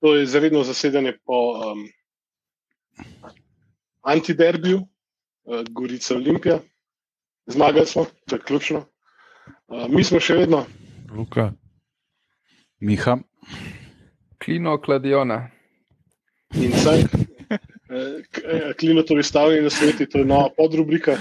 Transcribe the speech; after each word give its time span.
To 0.00 0.14
je 0.14 0.26
zaredno 0.26 0.62
zasedanje 0.62 1.12
po 1.26 1.38
um, 1.52 1.88
antiderbiju, 4.02 4.78
uh, 4.78 5.62
Gorica 5.70 6.14
Olimpija. 6.14 6.60
Zmagali 7.46 7.86
smo, 7.86 8.06
to 8.26 8.36
je 8.36 8.42
ključno. 8.42 8.84
Uh, 9.68 9.88
mi 9.88 10.04
smo 10.04 10.20
še 10.20 10.34
vedno. 10.34 10.66
Luka. 11.10 11.52
Miha. 12.80 13.16
Klino 14.44 14.78
Kladiona. 14.80 15.50
In 16.54 16.72
saj, 16.72 17.02
uh, 17.02 18.76
klino 18.80 19.02
to 19.02 19.14
vystavljanje 19.14 19.62
na 19.62 19.70
svetu, 19.70 20.06
to 20.06 20.18
je 20.18 20.24
nova 20.24 20.48
podrubrika. 20.56 21.16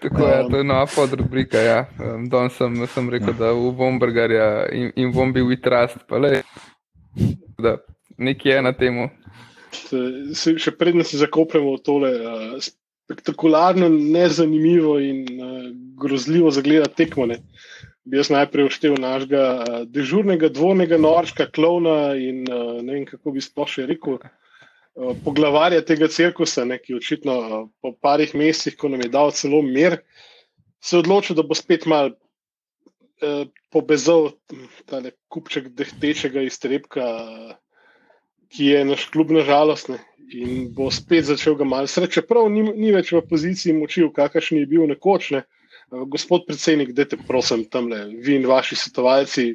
Tako 0.00 0.26
je, 0.26 0.48
to 0.50 0.56
je 0.56 0.64
nova 0.64 0.86
podrubrika. 0.86 1.58
Ja. 1.58 1.86
Um, 2.00 2.28
Danes 2.28 2.56
sem, 2.56 2.86
sem 2.86 3.10
rekel, 3.10 3.36
da 3.38 3.52
v 3.52 3.70
Bombergarja 3.76 4.66
in, 4.72 4.92
in 4.96 5.12
bom 5.12 5.32
bil 5.32 5.46
vitrast, 5.46 6.02
pa 6.08 6.18
le. 6.18 6.42
Da, 7.60 7.76
nekje 8.20 8.54
je 8.54 8.62
na 8.62 8.72
tem. 8.76 9.00
Še 9.70 10.74
predtem 10.76 11.02
se 11.06 11.20
zakopljemo 11.20 11.76
v 11.76 11.82
tole 11.86 12.10
uh, 12.18 12.56
spektakularno, 13.10 13.88
nezanimivo 13.88 14.98
in 15.02 15.24
uh, 15.34 15.70
grozljivo 16.00 16.50
zagleda 16.54 16.90
tekmo. 16.90 17.26
Ne. 17.30 17.40
Bi 18.04 18.20
jaz 18.20 18.30
najprej 18.32 18.70
uštev 18.70 18.98
našega 19.02 19.44
uh, 19.58 19.80
dežurnega, 19.90 20.50
dvornega 20.54 20.98
norčka, 21.00 21.48
klovna 21.50 22.14
in 22.18 22.44
uh, 22.48 22.78
ne 22.82 22.98
vem, 22.98 23.06
kako 23.08 23.34
bi 23.36 23.44
sploh 23.44 23.70
še 23.70 23.88
rekel. 23.90 24.20
Uh, 24.20 25.14
poglavarja 25.24 25.84
tega 25.86 26.10
cirkusa, 26.10 26.66
ne, 26.66 26.80
ki 26.82 26.98
očitno 26.98 27.36
uh, 27.40 27.62
po 27.82 27.94
parih 28.02 28.34
mesecih, 28.34 28.76
ko 28.78 28.90
nam 28.92 29.04
je 29.06 29.12
dal 29.12 29.34
celo 29.34 29.62
mir, 29.66 30.00
se 30.82 30.98
odločil, 30.98 31.38
da 31.38 31.46
bo 31.46 31.54
spet 31.54 31.86
mal 31.90 32.10
uh, 32.10 33.44
pobezal 33.70 34.32
ta 34.90 35.02
kupček 35.30 35.70
dehtečega 35.78 36.42
iztrebka, 36.46 37.06
uh, 37.06 37.58
ki 38.50 38.66
je 38.72 38.84
naš 38.84 39.06
klub 39.14 39.30
nažalost 39.30 39.90
in 40.30 40.68
bo 40.74 40.90
spet 40.90 41.26
začel 41.26 41.56
ga 41.58 41.66
mal 41.66 41.86
sreče. 41.90 42.20
Čeprav 42.20 42.50
ni, 42.50 42.62
ni 42.62 42.92
več 42.94 43.12
v 43.14 43.22
poziciji 43.26 43.74
moči, 43.76 44.04
v 44.06 44.14
kakršni 44.14 44.62
je 44.62 44.70
bil 44.70 44.86
nekoč. 44.90 45.30
Ne. 45.34 45.44
Uh, 45.90 46.04
gospod 46.10 46.46
predsednik, 46.46 46.92
dajte 46.94 47.18
prosim 47.26 47.64
tam 47.70 47.90
le, 47.90 48.04
vi 48.22 48.38
in 48.38 48.46
vaši 48.46 48.78
svetovalci, 48.78 49.48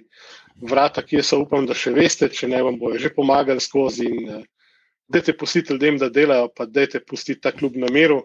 vrata, 0.68 1.04
ki 1.04 1.24
so 1.24 1.42
upam, 1.44 1.68
da 1.68 1.76
še 1.76 1.96
veste, 1.96 2.30
če 2.32 2.50
ne 2.52 2.62
vam 2.64 2.80
bojo 2.80 3.00
že 3.00 3.14
pomagali 3.16 3.64
skozi. 3.64 4.08
In, 4.12 4.42
uh, 4.42 4.44
dajte 5.12 5.36
pustiti 5.38 5.76
ljudem, 5.76 6.00
da 6.02 6.10
delajo, 6.10 6.50
pa 6.56 6.66
dajte 6.66 7.04
pustiti 7.06 7.42
ta 7.42 7.54
klub 7.56 7.78
na 7.80 7.92
miru. 7.92 8.24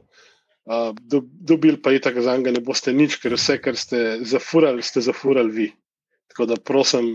Uh, 0.70 0.90
do, 0.94 1.22
dobil 1.24 1.80
pa 1.82 1.92
je 1.94 2.02
tako 2.04 2.22
za 2.22 2.36
njega, 2.36 2.54
ne 2.54 2.62
boste 2.62 2.92
nič, 2.94 3.18
ker 3.22 3.34
vse, 3.34 3.58
kar 3.62 3.78
ste 3.78 4.20
zafurali, 4.26 4.82
ste 4.86 5.02
zafurali 5.02 5.54
vi. 5.54 5.68
Tako 6.30 6.46
da 6.46 6.56
prosim, 6.62 7.08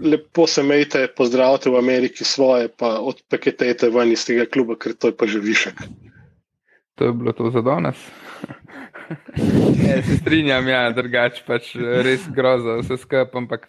lepo 0.00 0.46
se 0.46 0.62
mejte, 0.62 1.06
pozdravite 1.16 1.70
v 1.70 1.78
Ameriki 1.78 2.24
svoje, 2.24 2.68
pa 2.68 2.98
odpekete 3.00 3.90
ven 3.90 4.12
iz 4.12 4.24
tega 4.26 4.46
kluba, 4.46 4.76
ker 4.76 4.94
to 4.94 5.12
je 5.12 5.16
pa 5.16 5.26
že 5.26 5.38
višek. 5.38 5.82
To 6.94 7.04
je 7.04 7.12
bilo 7.12 7.32
to 7.32 7.50
za 7.50 7.60
danes. 7.60 7.96
ja, 9.88 10.02
se 10.02 10.16
strinjam, 10.16 10.68
ja, 10.68 10.90
drugače 10.90 11.44
pač 11.46 11.74
res 11.76 12.24
grozo, 12.32 12.78
vse 12.80 12.96
skupaj, 12.96 13.28
ampak 13.34 13.68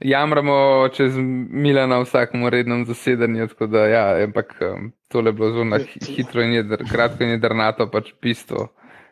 jamramo 0.00 0.88
čez 0.94 1.16
Milana 1.50 2.00
v 2.00 2.08
vsakem 2.08 2.48
rednem 2.48 2.84
zasedanju. 2.88 3.48
Da, 3.68 3.86
ja, 3.86 4.04
ampak 4.24 4.54
um, 4.60 4.92
tole 5.08 5.30
je 5.30 5.38
bilo 5.38 5.52
zelo 5.52 5.64
na 5.64 5.80
hitro 6.16 6.42
in 6.42 6.56
jedr, 6.60 6.84
kratko 6.90 7.24
in 7.24 7.36
jedrnato, 7.36 7.88
pač 7.92 8.12
bistvo, 8.22 8.70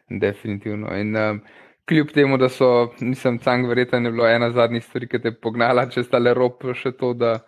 definitivno. 0.09 0.93
In, 0.97 1.17
um, 1.17 1.43
kljub 1.89 2.13
temu, 2.15 2.39
da 2.39 2.49
so, 2.53 2.93
nisem 3.01 3.39
cang 3.43 3.69
verjeten, 3.69 4.05
je 4.05 4.13
bilo 4.13 4.29
ena 4.29 4.51
zadnjih 4.53 4.85
stvari, 4.85 5.09
ki 5.09 5.23
te 5.23 5.33
je 5.33 5.39
pognala 5.41 5.89
čez 5.91 6.09
tale 6.11 6.35
rop, 6.37 6.67
še 6.75 6.93
to, 6.97 7.15
da, 7.17 7.39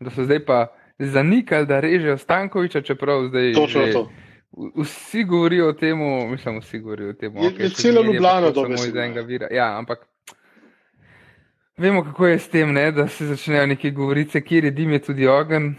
da 0.00 0.12
so 0.14 0.24
zdaj 0.24 0.44
pa 0.46 0.60
zanikali, 0.98 1.68
da 1.68 1.80
režejo 1.80 2.18
Stankoviča, 2.18 2.82
čeprav 2.84 3.28
zdaj. 3.28 3.52
Točno 3.56 3.86
to. 3.92 4.04
Vsi 4.82 5.24
govorijo 5.24 5.68
o 5.70 5.72
tem, 5.78 5.98
mislim, 6.30 6.58
vsi 6.60 6.80
govorijo 6.82 7.14
o 7.14 7.18
tem. 7.18 7.36
Je, 7.36 7.50
okay, 7.50 7.68
je 7.68 7.70
celo 7.78 8.02
Ljubljano 8.02 8.50
dobro. 8.50 8.76
Ja, 9.50 9.78
ampak 9.78 10.10
Vemo, 11.80 12.04
kako 12.04 12.26
je 12.26 12.38
s 12.38 12.48
tem, 12.48 12.72
ne? 12.72 12.92
da 12.92 13.08
se 13.08 13.26
začnejo 13.26 13.66
neke 13.66 13.90
govorice, 13.90 14.40
kjer 14.40 14.64
je 14.64 14.70
dim, 14.70 14.90
je 14.92 14.98
tudi 14.98 15.28
ogen. 15.28 15.74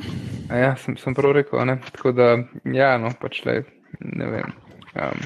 Ja, 0.50 0.76
sem, 0.76 0.96
sem 0.98 1.14
prav 1.14 1.36
rekel. 1.38 1.62
Ne? 1.66 1.76
Tako 1.92 2.12
da, 2.12 2.30
ja, 2.74 2.96
no, 2.98 3.12
pač 3.22 3.44
le, 3.46 3.60
ne 4.00 4.30
vem. 4.32 4.56
Um, 4.96 5.22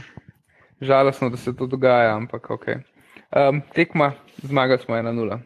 žalostno, 0.86 1.30
da 1.30 1.38
se 1.38 1.56
to 1.56 1.68
dogaja, 1.68 2.16
ampak 2.16 2.50
ok. 2.50 2.66
Um, 3.36 3.62
tekma, 3.74 4.14
zmagali 4.44 4.82
smo 4.82 4.96
1-0. 4.96 5.40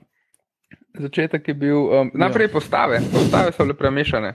Začetek 1.00 1.48
je 1.48 1.54
bil, 1.54 1.78
um, 1.78 2.12
najprej 2.14 2.50
ja. 2.50 2.54
postave, 2.54 3.02
postave 3.12 3.52
so 3.52 3.64
bile 3.64 3.78
premešane. 3.78 4.34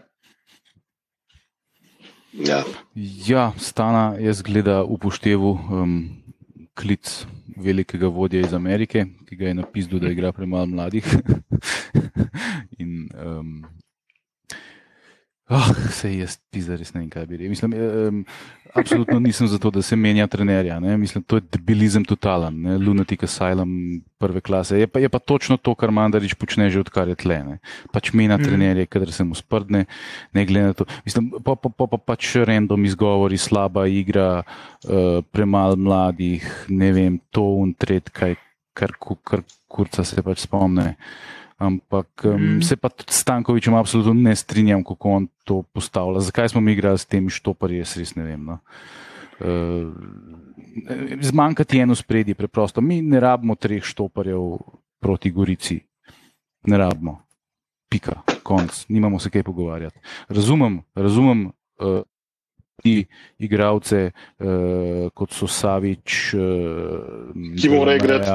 Ja, 2.32 2.64
ja 3.28 3.52
stana 3.58 4.16
je 4.18 4.32
zgleda 4.32 4.82
upošteval 4.82 5.54
um, 5.70 6.24
klic 6.74 7.26
velikega 7.56 8.08
vodja 8.08 8.40
iz 8.40 8.54
Amerike, 8.54 9.06
ki 9.28 9.36
ga 9.36 9.46
je 9.48 9.54
napisal, 9.54 10.00
da 10.02 10.10
igra 10.10 10.32
premalo 10.32 10.66
mladih. 10.66 11.06
In, 12.82 13.08
um, 13.14 13.62
oh, 15.48 15.70
se 15.90 16.10
je 16.12 16.18
jaz, 16.22 16.38
pisa, 16.50 16.76
res 16.78 16.94
ne 16.94 17.02
vem, 17.02 17.08
kaj 17.12 17.26
bi 17.28 17.38
rekel. 17.38 17.52
Mislim, 17.52 17.74
um, 17.76 18.20
absolutno 18.74 19.18
nisem 19.20 19.48
za 19.48 19.58
to, 19.58 19.70
da 19.70 19.82
se 19.82 19.96
menja 19.96 20.26
trenerja. 20.26 20.78
Ne? 20.80 20.96
Mislim, 20.98 21.24
to 21.24 21.36
je 21.36 21.44
debilizem 21.52 22.04
totalen, 22.04 22.56
ne? 22.62 22.76
lunatic 22.78 23.22
asylum 23.26 23.70
prve 24.18 24.40
klase. 24.40 24.78
Je 24.80 24.86
pa, 24.86 25.02
je 25.02 25.08
pa 25.08 25.18
točno 25.18 25.56
to, 25.56 25.74
kar 25.74 25.92
Mandarič 25.94 26.34
počne 26.40 26.70
že 26.70 26.80
odkar 26.80 27.08
je 27.12 27.18
tle. 27.20 27.38
Ne? 27.44 27.58
Pač 27.92 28.12
menja 28.16 28.38
mm. 28.38 28.48
trenerje, 28.48 28.86
kadar 28.86 29.12
se 29.12 29.24
mu 29.24 29.36
sprdne, 29.38 29.84
ne 30.32 30.46
glede 30.48 30.72
na 30.72 30.78
to. 30.78 30.88
Mislim, 31.04 31.30
pa, 31.44 31.56
pa, 31.56 31.68
pa, 31.68 31.86
pa 31.92 32.00
pač 32.00 32.34
random 32.40 32.88
izgovori, 32.88 33.38
slaba 33.38 33.86
igra, 33.86 34.42
uh, 34.42 35.20
premalo 35.30 35.76
mladih, 35.76 36.44
ne 36.72 36.90
vem, 36.96 37.20
to 37.30 37.46
un 37.60 37.76
tret, 37.76 38.10
kaj, 38.14 38.38
kar, 38.74 38.96
kar 39.22 39.44
kurca 39.68 40.04
se 40.06 40.22
pač 40.24 40.46
spomne. 40.48 40.94
Ampak 41.58 42.24
um, 42.24 42.34
mm. 42.34 42.62
se 42.62 42.76
pa 42.76 42.90
s 42.90 43.20
Stankovičem 43.20 43.74
absolutno 43.74 44.14
ne 44.14 44.36
strinjam, 44.36 44.84
kako 44.84 45.10
on 45.10 45.26
to 45.44 45.62
postavlja. 45.62 46.20
Zakaj 46.20 46.48
smo 46.48 46.60
mi 46.60 46.72
igrali 46.72 46.98
s 46.98 47.06
temi 47.06 47.30
štoparji, 47.30 47.78
jaz 47.78 47.96
res 47.96 48.14
ne 48.16 48.24
vem. 48.24 48.44
No. 48.44 48.58
Uh, 49.40 49.92
Zmanjkati 51.20 51.78
eno 51.78 51.94
spredi, 51.94 52.34
preprosto. 52.34 52.80
Mi 52.80 53.02
ne 53.02 53.20
rabimo 53.20 53.54
treh 53.54 53.84
štoparjev 53.84 54.58
proti 55.00 55.30
Gorici. 55.30 55.78
Ne 56.66 56.78
rabimo. 56.78 57.20
Pika, 57.88 58.22
konc, 58.42 58.84
nimamo 58.88 59.18
se 59.18 59.30
kaj 59.30 59.42
pogovarjati. 59.42 60.00
Razumem, 60.28 60.80
razumem 60.94 61.46
uh, 61.46 62.02
ti 62.82 63.06
igravce, 63.38 64.10
uh, 64.10 65.10
kot 65.14 65.32
so 65.32 65.46
Savič, 65.46 66.34
uh, 66.34 67.30
ki 67.60 67.70
morajo 67.70 67.96
igrati 68.02 68.30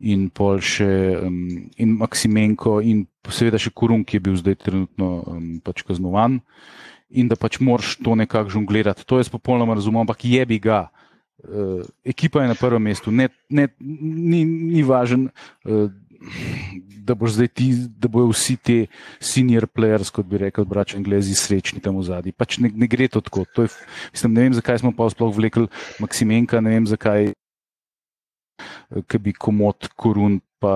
in 0.00 0.28
pol 0.28 0.60
še 0.64 0.88
um, 1.24 1.36
in 1.80 1.96
Maksimenko, 2.00 2.78
in 2.84 3.06
seveda 3.32 3.60
še 3.60 3.72
Kurun, 3.74 4.04
ki 4.04 4.18
je 4.18 4.24
bil 4.28 4.36
zdaj 4.38 4.58
trenutno 4.66 5.10
um, 5.24 5.46
pač 5.64 5.82
kaznovan, 5.86 6.40
in 7.10 7.30
da 7.30 7.38
pač 7.38 7.60
moraš 7.62 7.96
to 8.02 8.16
nekako 8.18 8.52
žonglirati. 8.58 9.06
To 9.08 9.20
jaz 9.20 9.30
popolnoma 9.32 9.76
razumem, 9.78 10.04
ampak 10.04 10.26
je 10.28 10.46
bi 10.46 10.60
ga. 10.62 10.86
Uh, 11.46 11.84
ekipa 12.04 12.42
je 12.42 12.50
na 12.50 12.56
prvem 12.58 12.82
mestu, 12.82 13.12
ne, 13.12 13.28
ne, 13.52 13.68
ni, 13.80 14.42
ni 14.44 14.82
važen, 14.82 15.28
uh, 15.68 15.86
da 17.06 17.14
boš 17.14 17.36
zdaj 17.36 17.48
ti, 17.54 17.68
da 17.98 18.08
bojo 18.08 18.32
vsi 18.32 18.56
ti 18.56 18.76
senior 19.20 19.66
players, 19.70 20.10
kot 20.10 20.26
bi 20.26 20.40
rekel, 20.40 20.64
brač 20.66 20.96
Anglezi, 20.98 21.36
srečni 21.38 21.80
tam 21.84 22.00
v 22.00 22.06
zadnji. 22.08 22.34
Pač 22.34 22.58
ne, 22.58 22.70
ne 22.72 22.88
gre 22.90 23.06
to 23.08 23.22
tako. 23.22 23.44
To 23.54 23.66
je, 23.66 23.72
mislim, 24.12 24.34
ne 24.34 24.46
vem, 24.46 24.56
zakaj 24.56 24.82
smo 24.82 24.92
pa 24.96 25.06
sploh 25.12 25.30
vlekli 25.36 25.68
Maksimenka, 26.02 26.60
ne 26.64 26.74
vem, 26.74 26.88
zakaj 26.88 27.35
ki 29.08 29.22
bi 29.22 29.32
komod 29.32 29.90
korun. 29.96 30.40
Pa 30.56 30.72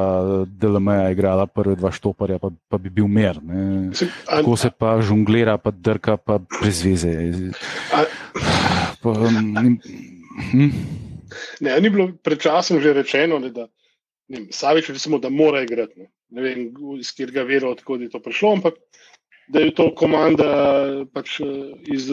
Delameja 0.61 1.07
igrala 1.09 1.47
prve 1.49 1.73
dva 1.73 1.89
štoparja, 1.89 2.37
pa, 2.37 2.51
pa 2.69 2.77
bi 2.77 2.91
bil 2.93 3.07
mer. 3.09 3.39
Tako 4.29 4.53
se 4.61 4.69
pa 4.77 4.99
žonglira, 5.01 5.55
pa 5.57 5.73
drka, 5.73 6.19
pa 6.21 6.37
brez 6.37 6.83
veze. 6.85 7.15
Hm? 9.01 10.69
Ne, 11.65 11.81
ni 11.81 11.89
bilo 11.89 12.11
pred 12.21 12.41
časom 12.45 12.81
že 12.85 12.93
rečeno, 12.93 13.41
ne, 13.41 13.49
da 13.57 13.71
Savič 14.51 14.93
recimo, 14.95 15.19
da 15.19 15.31
mora 15.31 15.63
igrati. 15.65 15.97
Ne, 16.01 16.11
ne 16.31 16.43
vem, 16.45 16.69
iz 17.01 17.11
katerega 17.17 17.43
vero, 17.49 17.73
odkud 17.73 18.05
je 18.05 18.11
to 18.13 18.21
prišlo, 18.23 18.53
ampak 18.61 18.77
da 19.51 19.61
je 19.61 19.73
to 19.75 19.89
komanda 19.99 20.49
pač, 21.13 21.41
iz 21.91 22.09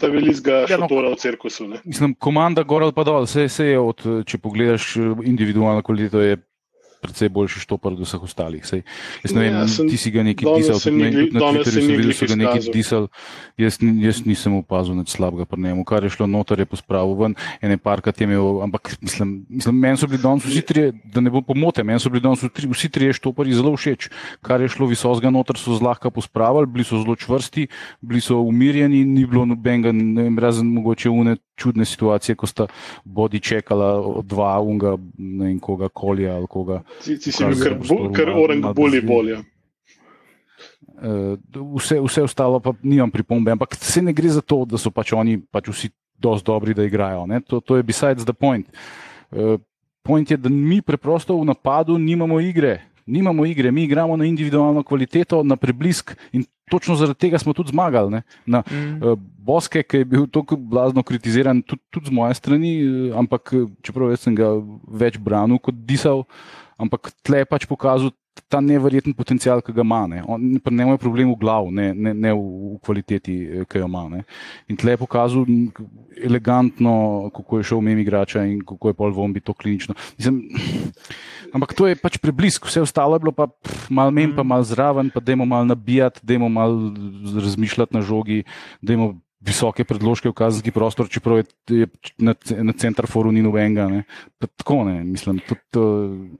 Tavelijskega 0.00 0.64
ja, 0.70 0.78
no, 0.78 0.86
šatora 0.86 1.12
v 1.14 1.20
cirkusu. 1.20 1.68
Ne. 1.68 1.80
Mislim, 1.84 2.14
komanda 2.14 2.62
gor 2.62 2.86
ali 2.86 2.94
pa 2.94 3.04
dol, 3.06 3.26
vse, 3.26 3.48
je 3.66 3.78
od, 3.80 4.04
če 4.26 4.38
pogledaš 4.42 4.94
individualno 5.26 5.82
kvaliteto, 5.86 6.22
je 6.22 6.38
predvsej 7.02 7.30
boljši 7.32 7.62
štopar 7.64 7.94
od 7.94 8.02
vseh 8.04 8.22
ostalih. 8.22 8.66
Sej, 8.66 8.82
jaz 9.24 9.34
ne 9.36 9.44
vem, 9.44 9.54
ja, 9.54 9.64
sem, 9.70 9.88
ti 9.90 9.98
si 10.00 10.12
ga 10.14 10.24
neki 10.26 10.46
disal, 10.46 10.80
tudi 10.80 10.96
ne, 10.98 11.10
tudi 11.12 11.36
na 11.36 11.40
Twitterju 11.40 11.82
sem 11.82 11.90
videl, 11.92 12.10
da 12.10 12.18
so 12.18 12.28
ga 12.30 12.38
neki 12.40 12.72
disal, 12.74 13.08
jaz, 13.60 13.78
jaz 13.80 14.20
nisem 14.26 14.58
opazil 14.60 14.98
nič 14.98 15.14
slabega 15.14 15.46
pri 15.48 15.62
njemu, 15.62 15.86
kar 15.88 16.06
je 16.06 16.12
šlo 16.16 16.28
notor, 16.30 16.60
je 16.62 16.68
pospravil 16.68 17.16
ven, 17.20 17.38
ene 17.64 17.78
parkrat 17.80 18.20
je 18.20 18.28
imel, 18.28 18.62
ampak 18.66 18.96
mislim, 19.00 19.46
mislim 19.48 19.80
meni 19.80 20.00
so 20.00 20.10
bili 20.10 20.22
danes 20.22 20.46
vsi 20.46 20.62
trije, 20.66 20.92
da 21.14 21.24
ne 21.24 21.32
bo 21.32 21.42
pomote, 21.46 21.84
meni 21.86 22.02
so 22.02 22.12
bili 22.12 22.24
danes 22.24 22.44
vsi 22.44 22.92
trije 22.92 23.16
štopari 23.16 23.54
zelo 23.56 23.76
všeč, 23.76 24.10
kar 24.42 24.60
je 24.60 24.72
šlo 24.72 24.90
visokega 24.90 25.30
notor, 25.30 25.58
so 25.60 25.76
zlahka 25.78 26.10
pospravili, 26.10 26.66
bili 26.66 26.84
so 26.84 27.00
zelo 27.02 27.16
čvrsti, 27.16 27.68
bili 28.00 28.20
so 28.20 28.40
umirjeni, 28.42 29.04
ni 29.04 29.26
bilo 29.26 29.46
nobenega, 29.46 29.92
ne 29.92 30.28
vem, 30.28 30.38
razen 30.38 30.68
mogoče 30.76 31.10
une 31.10 31.36
čudne 31.56 31.84
situacije, 31.84 32.36
ko 32.36 32.46
sta 32.46 32.66
bodi 33.04 33.40
čekala 33.40 34.20
dva 34.22 34.60
unga, 34.60 34.96
ne 35.18 35.50
vem 35.50 35.58
koga, 35.60 35.88
kolja 35.88 36.36
ali 36.36 36.46
koga. 36.46 36.82
Ti, 37.04 37.18
ti 37.18 37.32
si 37.32 37.44
bil 37.44 37.62
kar, 37.62 37.76
kar 38.14 38.32
orang 38.36 38.66
bolje 38.76 39.02
bolje. 39.02 39.42
Uh, 40.96 41.36
vse, 41.76 42.00
vse 42.00 42.22
ostalo 42.24 42.60
pa 42.60 42.72
nimam 42.82 43.10
pripombe, 43.12 43.52
ampak 43.52 43.74
se 43.76 44.00
ne 44.02 44.12
gre 44.16 44.30
za 44.32 44.40
to, 44.40 44.64
da 44.64 44.80
so 44.80 44.90
pač 44.90 45.12
oni 45.12 45.36
pač 45.40 45.68
vsi 45.68 45.90
dosti 46.16 46.46
dobri, 46.46 46.74
da 46.74 46.86
igrajo. 46.86 47.26
To, 47.48 47.60
to 47.60 47.76
je 47.76 47.84
besides 47.84 48.24
the 48.24 48.32
point. 48.32 48.68
Uh, 49.30 49.60
point 50.02 50.30
je, 50.30 50.36
da 50.36 50.48
mi 50.48 50.80
preprosto 50.80 51.36
v 51.36 51.44
napadu 51.44 51.98
nimamo 51.98 52.40
igre. 52.40 52.80
Nimamo 53.06 53.46
igre, 53.46 53.70
mi 53.70 53.84
igramo 53.86 54.16
na 54.16 54.26
individualno 54.26 54.82
kvaliteto, 54.82 55.42
na 55.46 55.56
preblisk 55.56 56.16
in 56.32 56.44
točno 56.70 56.96
zaradi 56.98 57.18
tega 57.18 57.38
smo 57.38 57.52
tudi 57.54 57.70
zmagali. 57.70 58.10
Ne? 58.10 58.22
Na 58.46 58.62
mm. 58.70 59.02
uh, 59.02 59.18
Boske, 59.18 59.82
ki 59.82 60.02
je 60.02 60.04
bil 60.04 60.26
tako 60.26 60.56
blazno 60.56 61.02
kritiziran, 61.06 61.62
tudi, 61.62 61.82
tudi 61.90 62.10
z 62.10 62.16
moje 62.18 62.34
strani, 62.34 62.72
uh, 62.82 63.18
ampak 63.18 63.54
čeprav 63.86 64.16
sem 64.18 64.34
ga 64.34 64.50
več 64.90 65.20
branil 65.22 65.62
kot 65.62 65.78
disal, 65.86 66.24
ampak 66.82 67.12
tle 67.22 67.44
je 67.44 67.50
pač 67.50 67.68
pokazal 67.70 68.10
ta 68.48 68.60
nevreten 68.60 69.14
potencial, 69.16 69.60
ki 69.64 69.72
ga 69.72 69.84
ima. 69.84 70.04
Ne. 70.06 70.22
Pri 70.62 70.74
njemu 70.74 70.94
je 70.94 71.02
problem 71.02 71.32
v 71.32 71.38
glavu, 71.40 71.70
ne, 71.74 71.90
ne, 71.94 72.12
ne 72.14 72.32
v, 72.34 72.76
kvaliteti, 72.84 73.34
eh, 73.44 73.64
ki 73.64 73.82
jo 73.82 73.88
ima. 73.88 74.06
Ne. 74.12 74.22
In 74.68 74.76
tle 74.76 74.94
je 74.94 75.00
pokazal 75.00 75.46
elegantno, 76.16 77.30
kako 77.34 77.60
je 77.60 77.68
šel 77.72 77.82
mem 77.84 77.98
igrača 78.00 78.44
in 78.46 78.60
kako 78.66 78.92
je 78.92 78.98
pol 78.98 79.12
vombi 79.16 79.40
to 79.40 79.54
klinično. 79.54 79.96
Mislim, 80.18 80.42
ampak 81.52 81.74
to 81.76 81.88
je 81.88 81.98
pač 81.98 82.18
preblisk, 82.22 82.68
vse 82.68 82.84
ostalo 82.84 83.16
je 83.16 83.24
bilo 83.26 83.32
pa 83.32 83.48
malo 83.90 84.10
menj, 84.10 84.36
pa 84.36 84.44
malo 84.46 84.64
zraven, 84.64 85.10
pa 85.10 85.20
dajmo 85.20 85.44
malo 85.44 85.64
nabijati, 85.72 86.20
dajmo 86.22 86.48
malo 86.48 86.92
razmišljati 87.34 87.96
na 87.96 88.02
žogi, 88.02 88.44
dajmo 88.82 89.14
visoke 89.46 89.84
predložke 89.84 90.28
v 90.28 90.34
kazenski 90.36 90.72
prostor, 90.74 91.08
čeprav 91.12 91.38
je, 91.38 91.44
je 91.70 91.86
na, 92.18 92.34
na 92.62 92.72
centru 92.72 93.06
foru 93.06 93.32
ni 93.32 93.44
nobenega. 93.44 94.02
Tako 94.42 94.84
ne, 94.88 95.04
mislim, 95.04 95.40
tudi. 95.46 96.36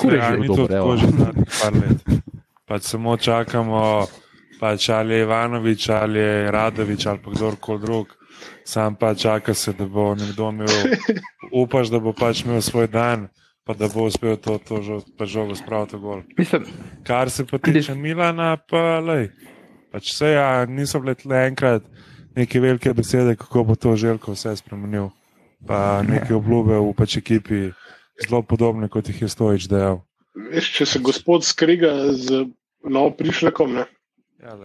To, 0.00 0.10
Ja, 0.14 0.36
mi 0.36 0.46
to 0.46 0.66
tako 0.68 0.96
že 0.96 1.06
zadnjih 1.06 1.48
par 1.62 1.72
let. 1.72 2.22
Pač 2.64 2.82
samo 2.82 3.16
čakamo, 3.16 4.06
pač 4.60 4.88
ali 4.88 5.14
je 5.14 5.22
Ivanovič, 5.22 5.88
ali 5.88 6.18
je 6.18 6.50
Radovič, 6.50 7.06
ali 7.06 7.18
pa 7.24 7.30
kdorkoli 7.30 7.80
drug. 7.80 8.06
Sam 8.64 8.94
pa 8.94 9.14
čaka 9.14 9.54
se, 9.54 9.72
da 9.72 9.86
bo 9.86 10.14
nekdo 10.14 10.48
imel, 10.50 10.96
upaš, 11.52 11.90
da 11.90 12.00
bo 12.00 12.12
pač 12.12 12.44
imel 12.44 12.62
svoj 12.62 12.88
dan, 12.88 13.28
pa 13.64 13.74
da 13.74 13.88
bo 13.88 14.06
uspel 14.06 14.36
to, 14.36 14.58
to 14.58 14.80
pa 15.18 15.26
žogo 15.26 15.54
spraviti 15.54 15.98
gol. 15.98 16.22
Mislim, 16.38 16.64
Kar 17.04 17.30
se 17.30 17.46
pa 17.46 17.58
tiče 17.58 17.94
Milana, 17.94 18.56
pa 18.56 18.98
lej. 19.00 19.30
Pač 19.92 20.14
vse 20.14 20.32
ja, 20.32 20.64
niso 20.66 21.00
bile 21.00 21.14
tle 21.14 21.46
enkrat 21.46 21.84
neke 22.36 22.60
velike 22.60 22.94
besede, 22.94 23.36
kako 23.36 23.64
bo 23.64 23.74
to 23.76 23.96
želko 23.96 24.32
vse 24.32 24.56
spremenil. 24.56 25.10
Pa 25.66 26.02
neke 26.02 26.34
obljube 26.34 26.78
v 26.80 26.94
pač 26.96 27.16
ekipi 27.20 27.70
zelo 28.26 28.42
podobne, 28.42 28.88
kot 28.92 29.08
jih 29.08 29.22
je 29.22 29.28
Stojič 29.28 29.68
dejal. 29.70 30.02
Veš, 30.32 30.70
če 30.78 30.86
se 30.88 31.02
gospod 31.04 31.44
skriga 31.44 32.12
z 32.16 32.46
novo 32.88 33.12
prišlekom. 33.16 33.82
Ja, 34.42 34.56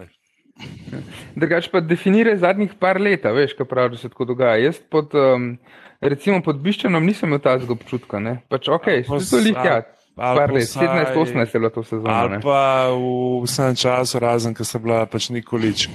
Drugač 1.38 1.68
pa 1.70 1.80
definira 1.84 2.34
zadnjih 2.38 2.72
par 2.80 2.98
let, 3.00 3.22
veš, 3.22 3.54
kaj 3.58 3.68
pravi, 3.68 3.94
da 3.94 4.00
se 4.00 4.10
tako 4.10 4.26
dogaja. 4.32 4.58
Jaz 4.64 4.80
pod, 4.90 5.14
um, 5.14 5.52
recimo 6.00 6.40
pod 6.42 6.58
Biščanom 6.64 7.04
nisem 7.06 7.30
imel 7.30 7.42
tazga 7.44 7.76
občutka. 7.76 8.18
Ne? 8.22 8.40
Pač 8.50 8.70
ok, 8.72 8.90
so 9.06 9.20
to 9.22 9.42
lihja. 9.44 9.82
Par 10.18 10.50
let, 10.50 10.66
17-18 10.66 11.54
je 11.54 11.60
bilo 11.60 11.70
to 11.70 11.84
sezono. 11.86 12.10
Ali 12.10 12.40
pa 12.42 12.90
v 12.90 13.44
vsem 13.46 13.76
času, 13.78 14.18
razen, 14.18 14.50
ko 14.50 14.66
so 14.66 14.80
bila 14.82 15.04
pač 15.06 15.28
Nikolič, 15.30 15.86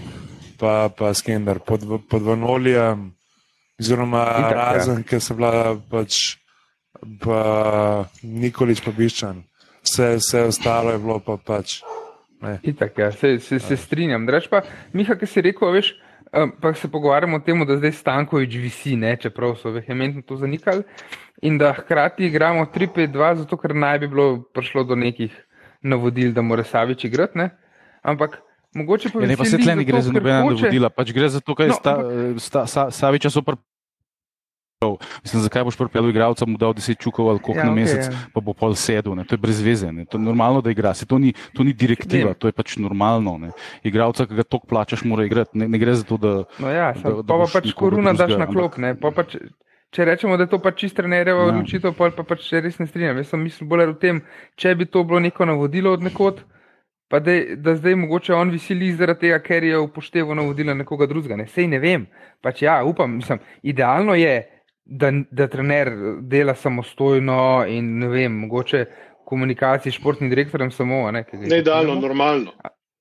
pa, 0.56 0.88
pa 0.88 1.12
Skender 1.12 1.60
pod, 1.60 1.84
pod 2.08 2.24
Vanolijem, 2.24 3.10
oziroma 3.76 4.24
ja. 4.24 4.54
razen, 4.56 5.04
ko 5.04 5.20
so 5.20 5.36
bila 5.36 5.76
pač 5.92 6.40
pa 7.20 8.06
Nikolič, 8.24 8.84
pa 8.86 8.92
Biščan. 8.96 9.44
Vse, 9.84 10.16
vse 10.20 10.48
ostalo 10.48 10.94
je 10.94 11.00
bilo 11.00 11.20
pa 11.20 11.38
pač. 11.38 11.82
Itak, 12.64 12.98
ja, 12.98 13.12
se, 13.12 13.40
se, 13.40 13.60
se 13.60 13.78
strinjam. 13.78 14.28
Pa, 14.52 14.64
Miha, 14.94 15.16
ki 15.16 15.28
si 15.28 15.42
rekel, 15.42 15.72
veš, 15.72 15.94
pa 16.62 16.74
se 16.76 16.88
pogovarjamo 16.92 17.38
o 17.38 17.44
tem, 17.44 17.66
da 17.66 17.78
zdaj 17.78 17.92
Stankovič 18.00 18.56
visi, 18.60 18.96
ne, 19.00 19.16
čeprav 19.18 19.56
so 19.60 19.72
vehementno 19.72 20.22
to 20.28 20.36
zanikali, 20.38 20.84
in 21.42 21.58
da 21.58 21.74
hkrati 21.74 22.26
igramo 22.28 22.66
3-5-2, 22.76 23.36
zato 23.44 23.58
ker 23.58 23.76
naj 23.76 24.00
bi 24.04 24.08
bilo 24.08 24.44
prišlo 24.54 24.84
do 24.84 24.96
nekih 24.96 25.32
navodil, 25.84 26.34
da 26.34 26.42
mora 26.42 26.64
Savič 26.64 27.06
igrati, 27.06 27.38
ne. 27.38 27.50
Ampak 28.04 28.40
mogoče 28.76 29.12
pa. 29.14 29.22
Ja, 29.24 29.28
ne, 29.28 29.38
pa 29.38 29.46
se 29.46 29.58
tle 29.58 29.76
ne 29.76 29.86
gre 29.88 30.02
za 30.02 30.12
nobena 30.12 30.44
navodila, 30.44 30.90
pač 30.90 31.14
gre 31.16 31.30
za 31.30 31.40
to, 31.40 31.56
kaj 31.56 31.72
no, 31.72 31.80
sta, 31.80 31.96
sta, 32.40 32.66
sta, 32.68 32.88
Saviča 32.92 33.32
so 33.32 33.44
pr 33.44 33.60
Mislim, 35.24 35.44
zakaj 35.46 35.66
boš 35.68 35.78
pripeljal 35.80 36.10
igralca, 36.12 36.48
mu 36.50 36.58
dal 36.62 36.76
10 36.78 37.00
čukov 37.00 37.30
ali 37.32 37.42
koliko 37.44 37.62
ja, 37.62 37.70
na 37.70 37.76
mesec, 37.76 38.08
okay, 38.08 38.14
ja. 38.14 38.30
pa 38.34 38.44
bo 38.44 38.54
pol 38.58 38.76
sedel. 38.80 39.16
Ne? 39.18 39.26
To 39.30 39.38
je 39.38 39.42
brez 39.42 39.62
veze. 39.64 39.92
Ne? 39.92 40.06
To 40.06 40.20
je 40.20 40.24
normalno, 40.24 40.62
da 40.62 40.72
igra. 40.72 40.94
Se, 40.94 41.06
to, 41.10 41.20
ni, 41.20 41.34
to 41.54 41.64
ni 41.64 41.74
direktiva, 41.74 42.34
ne. 42.34 42.40
to 42.40 42.52
je 42.52 42.56
pač 42.56 42.78
normalno. 42.82 43.38
Ne? 43.42 43.52
Igralca, 43.84 44.28
ki 44.30 44.40
ga 44.40 44.48
toliko 44.48 44.70
plačaš, 44.70 45.04
mora 45.10 45.26
igrati. 45.28 45.58
Ne, 45.58 45.68
ne 45.68 45.82
gre 45.82 45.98
za 46.00 46.08
to, 46.08 46.18
da. 46.22 46.34
No 46.60 46.72
ja, 46.72 46.94
da, 46.94 47.18
da 47.22 47.28
pa, 47.28 47.44
pa 47.46 47.50
pač 47.58 47.74
koruna 47.78 48.16
daš 48.18 48.38
na 48.40 48.48
klop. 48.50 48.80
Pač, 49.14 49.38
če 49.94 50.08
rečemo, 50.10 50.38
da 50.40 50.48
je 50.48 50.54
to 50.54 50.62
pač 50.64 50.86
čisto 50.86 51.06
nereva 51.06 51.46
ja. 51.46 51.52
odločitev, 51.54 51.94
pa 51.98 52.26
pač 52.26 52.50
res 52.58 52.80
ne 52.82 52.90
strinjam. 52.90 53.22
Jaz 53.22 53.34
sem 53.34 53.44
mislil 53.44 53.70
bolj 53.70 53.94
o 53.94 54.00
tem, 54.00 54.24
če 54.60 54.76
bi 54.80 54.90
to 54.90 55.06
bilo 55.08 55.22
neko 55.24 55.48
navodilo 55.50 55.94
od 55.94 56.06
nekod. 56.06 56.44
Pa 57.14 57.20
da, 57.20 57.32
da 57.62 57.76
zdaj 57.76 57.96
mogoče 57.96 58.34
on 58.34 58.50
visili 58.50 58.88
zaradi 58.98 59.28
tega, 59.28 59.38
ker 59.44 59.64
je 59.64 59.78
upošteval 59.78 60.34
navodila 60.40 60.74
nekoga 60.74 61.06
drugega. 61.06 61.38
Ne? 61.38 61.46
Sej 61.46 61.68
ne 61.70 61.78
vem. 61.78 62.08
Pač 62.42 62.64
ja, 62.66 62.80
upam, 62.84 63.20
mislim, 63.20 63.38
idealno 63.62 64.16
je, 64.18 64.32
da, 64.86 65.12
da 65.32 65.48
trener 65.48 65.92
dela 66.22 66.56
samostojno 66.56 67.66
in 67.68 67.98
ne 68.00 68.08
vem, 68.08 68.40
mogoče 68.46 68.86
komunikacije 69.26 69.92
s 69.92 69.96
športnim 69.96 70.30
direktorjem 70.30 70.72
samo. 70.72 71.12
Ne, 71.12 71.26
ne 71.34 71.60
idealno, 71.60 71.96
normalno. 71.96 72.52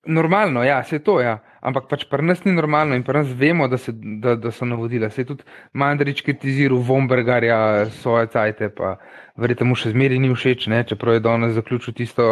Normalno, 0.06 0.64
ja, 0.64 0.82
se 0.84 0.96
je 0.96 1.04
to, 1.04 1.20
ja. 1.20 1.38
ampak 1.62 1.86
pač 1.86 2.04
pri 2.10 2.26
nas 2.26 2.40
ni 2.44 2.52
normalno 2.52 2.96
in 2.98 3.04
pri 3.06 3.20
nas 3.20 3.28
vemo, 3.38 3.68
da, 3.70 3.78
se, 3.78 3.92
da, 3.94 4.34
da 4.34 4.50
so 4.50 4.66
navodila. 4.66 5.10
Se 5.10 5.22
je 5.22 5.26
tudi 5.26 5.44
Mandrič 5.78 6.24
kritiziral 6.26 6.80
Vombergarja, 6.82 7.86
svoje 8.02 8.26
cajte, 8.32 8.68
pa 8.74 8.96
verjetno 9.38 9.68
mu 9.70 9.76
še 9.78 9.92
zmeri 9.94 10.18
ni 10.18 10.32
všeč, 10.34 10.66
ne, 10.72 10.82
čeprav 10.88 11.18
je 11.18 11.22
danes 11.22 11.54
zaključil 11.54 11.94
tisto 11.94 12.24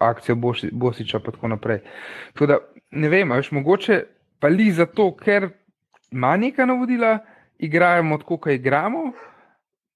akcijo 0.00 0.38
Bosiča 0.72 1.20
in 1.20 1.28
tako 1.28 1.52
naprej. 1.52 1.82
Tako 2.32 2.48
da 2.48 2.58
ne 2.96 3.12
vem, 3.12 3.36
veš, 3.36 3.52
mogoče 3.52 4.00
pa 4.40 4.48
li 4.48 4.70
zato, 4.72 5.10
ker 5.20 5.50
ima 6.10 6.32
neka 6.40 6.64
navodila, 6.66 7.18
igramo 7.60 8.18
tako, 8.18 8.38
kot 8.40 8.52
igramo, 8.52 9.12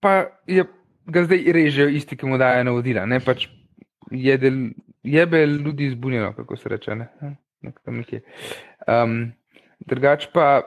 pa 0.01 0.27
je, 0.47 0.65
ga 1.07 1.25
zdaj 1.25 1.53
režejo 1.57 1.89
isti, 1.89 2.17
ki 2.17 2.29
mu 2.29 2.39
dajo 2.39 2.65
navodila. 2.65 3.07
Ne 3.09 3.21
pač 3.25 3.49
je 4.11 4.37
del, 4.39 4.61
jebe 5.03 5.47
ljudi 5.47 5.91
zbunjeno, 5.91 6.33
kako 6.37 6.57
se 6.57 6.69
reče. 6.69 6.97
Ne? 7.01 7.09
Um, 8.87 9.33
drugač 9.81 10.29
pa, 10.33 10.61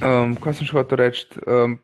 um, 0.00 0.36
ko 0.40 0.52
sem 0.52 0.68
šel 0.68 0.86
to 0.88 0.96
reči. 1.00 1.26
Um, 1.44 1.78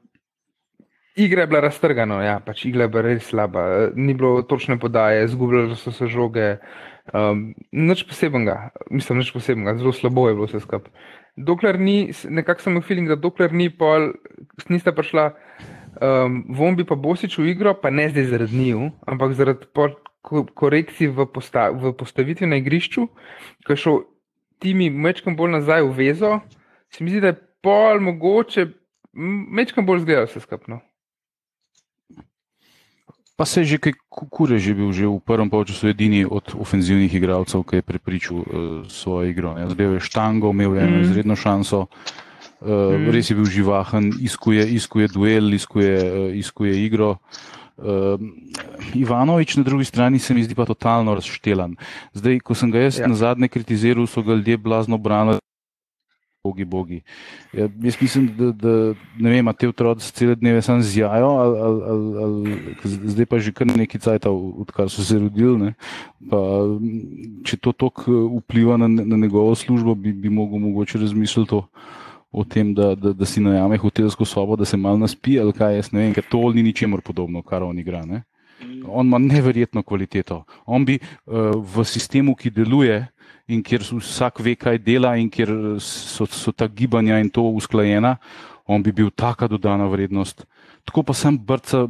Igra 1.19 1.43
je 1.43 1.51
bila 1.51 1.61
raztrgana, 1.65 2.21
ja, 2.23 2.37
pač 2.45 2.65
igra 2.69 2.87
je 2.87 2.93
bila 2.93 3.03
res 3.03 3.25
slaba, 3.27 3.91
ni 3.99 4.15
bilo 4.15 4.45
točne 4.47 4.79
podaje, 4.79 5.27
zgubljali 5.29 5.77
so 5.77 5.91
se 5.93 6.07
žoge, 6.07 6.53
um, 7.13 7.49
nič 7.73 8.05
posebnega, 8.07 8.71
mislim, 8.95 9.19
nič 9.19 9.33
posebnega, 9.35 9.75
zelo 9.81 9.93
slabo 9.93 10.29
je 10.29 10.37
bilo 10.39 10.47
vse 10.47 10.63
skupaj 10.63 10.95
dokler 11.37 11.81
ni, 11.81 12.13
nekako 12.29 12.63
sem 12.63 12.73
imel 12.73 12.83
feeling, 12.83 13.09
da 13.09 13.17
dokler 13.17 13.53
ni 13.53 13.71
pol, 13.71 14.13
nista 14.69 14.93
prišla 14.93 15.31
um, 15.31 16.43
Vombi 16.57 16.85
pa 16.85 16.95
Bosič 16.95 17.39
v 17.39 17.51
igro, 17.55 17.75
pa 17.75 17.91
ne 17.91 18.09
zdaj 18.11 18.31
zaradi 18.35 18.57
njiju, 18.57 18.91
ampak 19.07 19.35
zaradi 19.39 19.69
korekcij 20.55 21.09
v, 21.09 21.27
posta, 21.33 21.71
v 21.73 21.95
postavitvi 21.97 22.51
na 22.51 22.61
igrišču, 22.61 23.07
ko 23.67 23.73
je 23.73 23.83
šel 23.85 24.03
timi 24.61 24.91
mečkam 24.91 25.37
bolj 25.37 25.57
nazaj 25.61 25.87
v 25.87 25.97
vezo, 25.97 26.41
se 26.93 27.05
mi 27.05 27.11
zdi, 27.11 27.23
da 27.25 27.33
je 27.33 27.41
pol 27.65 28.01
mogoče 28.05 28.69
mečkam 29.15 29.87
bolj 29.87 30.05
zgledal 30.05 30.29
vse 30.29 30.43
skupno. 30.45 30.81
Pa 33.41 33.49
se 33.49 33.65
je 33.65 33.73
že 33.73 33.77
kaj 33.81 33.97
kure 34.13 34.61
že 34.61 34.77
bil 34.77 34.93
že 34.93 35.09
v 35.09 35.17
prvem 35.17 35.49
polčasu 35.49 35.89
edini 35.89 36.29
od 36.29 36.53
ofenzivnih 36.61 37.09
igralcev, 37.09 37.65
ki 37.65 37.81
je 37.81 37.89
prepričal 37.89 38.37
uh, 38.37 38.45
svojo 38.85 39.33
igro. 39.33 39.57
Zdaj 39.57 39.97
je 39.97 40.01
štango, 40.05 40.53
imel 40.53 40.77
je 40.77 40.85
mm. 40.85 41.01
izredno 41.01 41.37
šanso, 41.41 41.89
uh, 41.89 43.01
mm. 43.01 43.09
res 43.09 43.33
je 43.33 43.37
bil 43.41 43.49
živahen, 43.49 44.13
iskuje, 44.21 44.61
iskuje 44.77 45.09
duel, 45.09 45.57
iskuje, 45.57 45.97
uh, 45.97 46.37
iskuje 46.37 46.85
igro. 46.85 47.17
Uh, 47.81 48.21
Ivanovič 48.93 49.57
na 49.57 49.65
drugi 49.65 49.89
strani 49.89 50.21
se 50.21 50.37
mi 50.37 50.45
zdi 50.45 50.53
pa 50.53 50.69
totalno 50.69 51.17
razštelan. 51.17 51.81
Zdaj, 52.13 52.45
ko 52.45 52.53
sem 52.53 52.69
ga 52.69 52.85
jaz 52.85 53.01
ja. 53.01 53.09
na 53.09 53.17
zadnje 53.17 53.49
kritiziral, 53.49 54.05
so 54.05 54.21
ga 54.21 54.37
ljudje 54.37 54.61
blazno 54.61 55.01
branili. 55.01 55.41
Bogi, 56.45 56.65
bogi. 56.65 57.03
Ja, 57.53 57.69
jaz 57.83 57.97
mislim, 58.01 58.31
da, 58.37 58.47
da 58.53 58.95
ne 59.19 59.31
vem, 59.31 59.49
te 59.59 59.69
otroci 59.69 60.13
cele 60.13 60.35
dneve 60.35 60.63
samo 60.63 60.81
zjajo, 60.81 61.27
ali, 61.27 61.59
ali, 61.61 61.83
ali, 61.85 62.23
ali, 62.23 62.55
zdaj 63.13 63.27
pa 63.27 63.39
že 63.39 63.53
kar 63.53 63.67
nekaj 63.69 64.01
cajt, 64.01 64.27
odkar 64.65 64.89
so 64.89 65.05
se 65.05 65.19
rodili. 65.21 65.75
Pa, 66.31 66.41
če 67.45 67.59
to 67.61 67.75
tako 67.77 68.23
vpliva 68.39 68.79
na, 68.81 68.89
na 68.89 69.21
njegovo 69.21 69.53
službo, 69.55 69.95
bi, 69.95 70.15
bi 70.17 70.33
mogel 70.33 70.65
mogoče 70.65 71.03
razmisliti 71.05 71.55
o, 71.61 71.67
o 72.33 72.45
tem, 72.45 72.73
da, 72.75 72.95
da, 72.95 73.13
da 73.13 73.29
si 73.29 73.45
najame 73.45 73.77
hotelsko 73.77 74.25
sobo, 74.25 74.57
da 74.57 74.65
se 74.65 74.81
mal 74.81 74.97
naspi 74.97 75.37
ali 75.41 75.53
kaj. 75.53 75.77
Jaz 75.77 75.93
ne 75.93 76.07
vem, 76.07 76.17
ker 76.17 76.25
to 76.25 76.41
ni 76.57 76.65
ničemor 76.65 77.05
podobno, 77.05 77.45
kar 77.45 77.69
on 77.69 77.85
igra. 77.85 78.07
Ne? 78.09 78.25
On 78.89 79.05
ima 79.05 79.21
neverjetno 79.21 79.85
kvaliteto. 79.85 80.47
On 80.65 80.89
bi 80.89 80.97
uh, 81.05 81.53
v 81.61 81.85
sistemu, 81.85 82.33
ki 82.33 82.57
deluje 82.63 83.03
in 83.51 83.63
kjer 83.67 83.85
vsak 83.89 84.41
ve, 84.45 84.55
kaj 84.59 84.79
dela, 84.85 85.17
in 85.19 85.31
kjer 85.33 85.51
so, 85.83 86.27
so 86.27 86.53
ta 86.53 86.69
gibanja 86.69 87.19
in 87.21 87.31
to 87.31 87.45
usklajena, 87.59 88.17
on 88.71 88.83
bi 88.83 88.95
bil 88.95 89.11
taka 89.11 89.49
dodana 89.51 89.89
vrednost. 89.91 90.47
Tako 90.87 91.03
pa 91.07 91.15
sem 91.15 91.37
brca, 91.37 91.85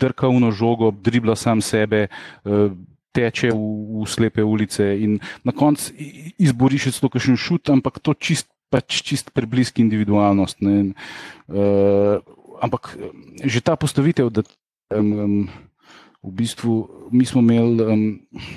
drka 0.00 0.28
v 0.28 0.40
nožogo, 0.42 0.90
dribla 0.90 1.36
sam 1.36 1.62
sebe, 1.62 2.08
eh, 2.08 2.68
teče 3.14 3.52
v, 3.54 4.02
v 4.02 4.08
slepe 4.10 4.42
ulice 4.42 4.82
in 4.82 5.20
na 5.46 5.54
koncu 5.54 5.94
izboriš 6.42 6.90
to, 6.98 7.08
kar 7.12 7.22
še 7.22 7.36
šut, 7.38 7.70
ampak 7.70 8.02
to 8.02 8.14
čist, 8.18 8.50
pač 8.74 9.04
čist 9.06 9.30
prebliski 9.30 9.84
individualnost. 9.84 10.58
Uh, 10.58 12.18
ampak 12.58 12.96
že 13.44 13.62
ta 13.62 13.78
postavitev, 13.78 14.34
da. 14.34 14.42
Um, 14.90 15.12
um, 15.14 15.48
v 16.24 16.32
bistvu 16.32 16.88
mi 17.12 17.24
smo 17.28 17.40
imeli 17.44 17.84
um, 17.84 18.02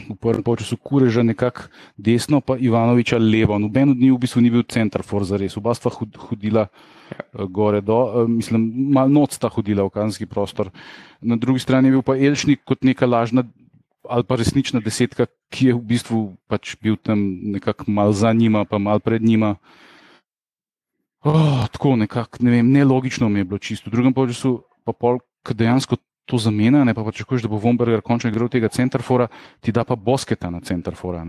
v 0.10 0.16
prvem 0.16 0.44
času 0.44 0.78
Kureža 0.80 1.24
nekako 1.24 1.68
desno, 1.98 2.40
pa 2.40 2.56
Ivanoviča 2.56 3.20
levo. 3.20 3.60
Noben 3.60 3.92
od 3.92 3.98
njih 3.98 4.14
v 4.14 4.22
bistvu 4.24 4.42
ni 4.42 4.50
bil 4.50 4.64
center 4.64 5.04
for 5.04 5.28
za 5.28 5.38
res. 5.38 5.58
Oba 5.58 5.76
sta 5.76 5.92
hodila 5.92 6.68
uh, 6.72 7.44
gore 7.52 7.82
do, 7.82 8.24
uh, 8.24 8.30
mislim, 8.30 8.72
malo 8.96 9.12
noč 9.12 9.36
sta 9.36 9.52
hodila 9.52 9.84
v 9.84 9.92
kazenski 9.92 10.26
prostor. 10.26 10.72
Na 11.22 11.36
drugi 11.36 11.60
strani 11.60 11.92
je 11.92 12.00
bil 12.00 12.06
pa 12.08 12.16
Elšnik 12.16 12.64
kot 12.64 12.88
neka 12.88 13.06
lažna 13.06 13.44
ali 14.08 14.24
pa 14.24 14.38
resnična 14.40 14.80
desetka, 14.80 15.28
ki 15.52 15.68
je 15.68 15.74
v 15.76 15.84
bistvu 15.84 16.20
pač 16.48 16.78
bil 16.80 16.96
tam 16.96 17.20
nekako 17.52 17.92
mal 17.92 18.16
za 18.16 18.32
njima, 18.32 18.64
pa 18.64 18.80
mal 18.80 19.04
pred 19.04 19.20
njima. 19.20 19.58
Oh, 21.28 21.68
tako 21.68 21.98
nekako, 22.00 22.40
ne 22.40 22.52
vem, 22.52 22.72
nelogično 22.72 23.28
mi 23.28 23.44
je 23.44 23.46
bilo 23.52 23.60
čisto. 23.60 23.90
V 23.90 24.00
drugem 24.00 24.16
času 24.16 24.64
pa 24.88 24.96
pol, 24.96 25.20
dejansko 25.44 26.00
to 26.28 26.38
zamenja, 26.38 26.84
ne 26.84 26.94
pa 26.94 27.06
hočeš, 27.08 27.42
da 27.42 27.50
bo 27.50 27.60
Vomberger 27.64 28.04
končno 28.04 28.30
igral 28.30 28.52
tega 28.52 28.68
centrafora, 28.68 29.30
ti 29.64 29.72
da 29.72 29.86
pa 29.88 29.96
bosketa 29.96 30.52
na 30.52 30.60
centrafora. 30.60 31.24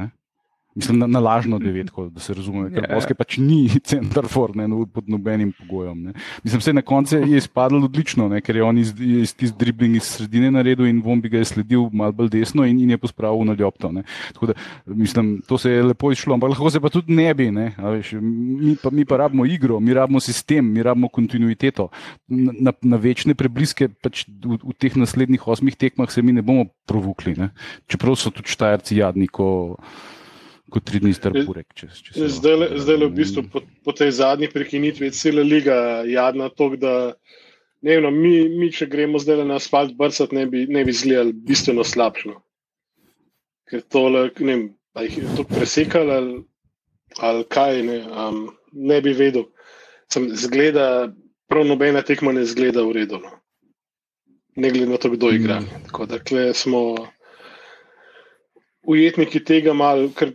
Mislim, 0.78 0.98
na, 1.02 1.06
na 1.10 1.20
lažno 1.20 1.58
devetko, 1.66 2.08
da 2.14 2.22
se 2.22 2.34
razume, 2.34 2.68
ker 2.70 2.84
yeah. 2.84 2.90
Ja. 2.92 2.98
Boske 2.98 3.16
pač 3.18 3.38
ni 3.42 3.66
center 3.90 4.28
for, 4.30 4.54
ne, 4.56 4.68
no, 4.70 4.84
pod 4.86 5.08
nobenim 5.10 5.52
pogojem. 5.58 6.08
Ne. 6.08 6.14
Mislim, 6.44 6.62
vse 6.62 6.74
na 6.76 6.82
koncu 6.86 7.18
je 7.18 7.40
izpadlo 7.42 7.82
odlično, 7.88 8.28
ne, 8.30 8.40
ker 8.44 8.56
je 8.56 8.64
on 8.64 8.78
iz, 8.78 8.92
iz 8.94 9.34
tistih 9.34 9.56
dribling 9.58 9.98
iz 9.98 10.06
sredine 10.18 10.52
naredil 10.54 10.86
in 10.88 11.02
Vom 11.04 11.20
bi 11.22 11.30
ga 11.32 11.40
je 11.42 11.48
sledil 11.52 11.88
malo 11.92 12.12
bolj 12.12 12.30
desno 12.36 12.66
in, 12.68 12.78
in 12.84 12.94
je 12.94 12.98
pospravil 13.00 13.46
na 13.48 13.56
ljopto. 13.58 13.90
Tako 14.34 14.50
da, 14.50 14.56
mislim, 14.86 15.38
to 15.48 15.58
se 15.58 15.72
je 15.72 15.82
lepo 15.82 16.12
izšlo, 16.12 16.34
ampak 16.34 16.54
lahko 16.54 16.70
se 16.70 16.80
pa 16.80 16.90
tudi 16.92 17.14
ne 17.14 17.32
bi, 17.34 17.50
ne, 17.54 17.70
veš, 17.78 18.12
mi, 18.20 18.76
pa, 18.82 18.90
mi 18.94 19.04
pa 19.08 19.16
rabimo 19.24 19.46
igro, 19.46 19.80
mi 19.80 19.94
rabimo 19.94 20.20
sistem, 20.20 20.72
mi 20.72 20.82
rabimo 20.82 21.08
kontinuiteto. 21.08 21.88
Na, 22.28 22.52
na, 22.68 22.72
na 22.82 23.00
večne 23.00 23.34
prebliske 23.38 23.88
pač 23.88 24.26
v, 24.28 24.58
v 24.62 24.76
teh 24.78 24.96
naslednjih 24.98 25.48
osmih 25.48 25.76
tekmah 25.78 26.12
se 26.12 26.22
mi 26.22 26.36
ne 26.36 26.42
bomo 26.42 26.68
provukli, 26.88 27.34
ne. 27.38 27.50
čeprav 27.88 28.16
so 28.18 28.32
tudi 28.34 28.52
štajerci 28.52 29.00
jadni, 29.00 29.28
ko 29.28 29.76
kot 30.72 30.84
tri 30.84 31.00
dni 31.02 31.14
star 31.16 31.34
purek. 31.34 31.68
Če, 31.76 31.88
če 32.08 32.28
zdaj, 32.38 32.56
le, 32.60 32.68
zdaj 32.82 32.98
le 33.00 33.08
v 33.08 33.16
bistvu 33.18 33.44
po, 33.52 33.62
po 33.84 33.94
tej 33.96 34.12
zadnji 34.20 34.50
prekinitvi 34.52 35.08
je 35.08 35.16
cela 35.16 35.44
liga 35.44 35.78
jadna 36.08 36.48
tok, 36.52 36.76
da 36.82 36.94
ne 37.82 37.94
vem, 37.94 38.04
no, 38.04 38.12
mi, 38.14 38.34
mi, 38.58 38.70
če 38.74 38.88
gremo 38.90 39.20
zdaj 39.22 39.44
na 39.46 39.58
asfalt 39.60 39.94
brcati, 39.98 40.36
ne 40.36 40.46
bi, 40.50 40.66
ne 40.70 40.84
bi 40.84 40.94
zgledali 40.94 41.32
bistveno 41.32 41.86
slabšno. 41.86 42.36
Ker 43.68 43.84
tole, 43.92 44.28
ne 44.40 44.54
vem, 44.54 44.64
pa 44.96 45.04
jih 45.06 45.20
je 45.22 45.36
to 45.38 45.44
presekalo 45.48 46.16
ali, 46.18 46.38
ali 47.24 47.48
kaj, 47.54 47.82
ne, 47.86 47.98
um, 48.08 48.44
ne 48.72 49.00
bi 49.04 49.14
vedel. 49.16 49.48
Sem 50.12 50.30
zgleda, 50.40 51.12
prav 51.48 51.68
nobena 51.68 52.02
tekma 52.02 52.32
ne 52.32 52.46
zgleda 52.48 52.84
v 52.84 52.96
redu. 52.96 53.20
No. 53.22 53.36
Ne 54.58 54.72
glede 54.74 54.90
na 54.90 54.98
to, 54.98 55.12
kdo 55.12 55.30
igra. 55.32 55.60
Mm. 55.60 55.84
Tako 55.86 56.06
da, 56.10 56.18
smo 56.56 56.80
ujetniki 58.88 59.44
tega 59.44 59.74
malo, 59.76 60.08
ker 60.16 60.32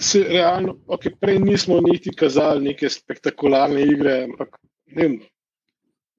se 0.00 0.22
realno, 0.28 0.78
okay, 0.86 1.12
prej 1.20 1.38
nismo 1.42 1.80
niti 1.80 2.14
kazali 2.16 2.70
neke 2.70 2.88
spektakularne 2.90 3.82
igre. 3.82 4.22
Ampak, 4.28 4.58
vem, 4.94 5.18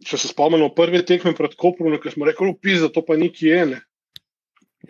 če 0.05 0.19
se 0.19 0.31
spomnimo 0.31 0.71
prve 0.75 1.01
tekme 1.05 1.33
pred 1.37 1.55
Koprom, 1.59 1.95
ki 2.01 2.13
smo 2.13 2.27
rekli, 2.27 2.53
upis, 2.53 2.83
da 2.83 2.91
to 2.93 3.03
pa 3.05 3.17
neki 3.19 3.51
je. 3.51 3.65
Ne. 3.73 3.81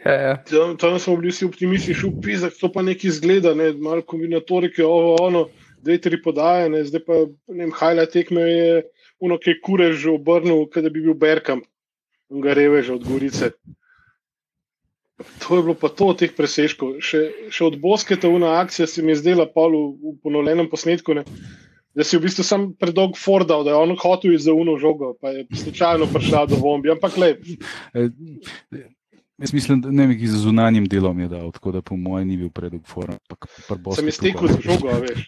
Ja, 0.05 0.13
ja. 0.13 0.35
Tam, 0.49 0.77
tam 0.77 0.99
smo 1.01 1.17
bili 1.17 1.33
vsi 1.33 1.47
optimisti, 1.49 1.95
šel 1.97 2.13
upis, 2.13 2.45
da 2.45 2.51
to 2.53 2.69
pa 2.71 2.83
neki 2.85 3.11
zgleda, 3.11 3.55
ne, 3.57 3.71
malo 3.73 4.05
kombinatorike, 4.05 4.85
ovo, 4.85 5.15
ono, 5.21 5.47
dve, 5.81 5.97
tri 6.01 6.21
podaje, 6.21 6.69
ne, 6.69 6.83
zdaj 6.85 7.03
pa 7.07 7.23
ne 7.25 7.65
vem, 7.65 7.73
hajla 7.75 8.05
tekme 8.11 8.45
je 8.45 8.83
uno, 9.19 9.39
ki 9.41 9.55
je 9.55 9.59
kurež 9.65 10.05
obrnil, 10.13 10.67
da 10.75 10.89
bi 10.89 11.01
bil 11.01 11.17
Berkam, 11.17 11.63
ga 12.29 12.53
reveže 12.55 12.93
od 12.95 13.07
Gorice. 13.07 13.51
To 15.19 15.57
je 15.57 15.63
bilo 15.63 15.75
pa 15.75 15.89
to 15.91 16.13
teh 16.15 16.31
presežkov. 16.35 16.99
Še, 17.03 17.51
še 17.51 17.65
od 17.67 17.79
Bosketa 17.81 18.29
v 18.31 18.39
akciji 18.47 18.87
se 18.87 19.03
mi 19.03 19.11
je 19.11 19.19
zdela 19.19 19.49
v, 19.51 19.73
v 19.99 20.13
ponovljenem 20.23 20.69
posnetku, 20.71 21.17
ne, 21.17 21.25
da 21.95 22.05
si 22.07 22.15
v 22.15 22.23
bistvu 22.23 22.45
sam 22.47 22.69
predolg 22.79 23.17
Fordal, 23.19 23.65
da 23.67 23.75
je 23.75 23.81
on 23.81 23.95
hotel 23.99 24.33
iz 24.37 24.47
uno 24.47 24.77
žogo, 24.79 25.15
pa 25.19 25.35
je 25.35 25.43
slučajno 25.51 26.07
prišla 26.13 26.45
do 26.47 26.61
bombi, 26.63 26.91
ampak 26.93 27.17
lep. 27.19 27.43
E, 27.91 28.07
jaz 29.43 29.53
mislim, 29.53 29.81
da 29.83 29.91
ne 29.91 30.07
bi 30.07 30.15
z 30.23 30.39
zunanjim 30.39 30.87
delom 30.87 31.19
je 31.19 31.27
dal, 31.27 31.51
tako 31.51 31.75
da 31.75 31.81
po 31.81 31.99
mojem 31.99 32.27
ni 32.31 32.39
bil 32.39 32.53
predolg 32.55 32.87
Fordal. 32.87 33.19
Sem 33.99 34.07
iztekel 34.07 34.47
z 34.47 34.63
žogo, 34.63 34.95
veš. 35.03 35.27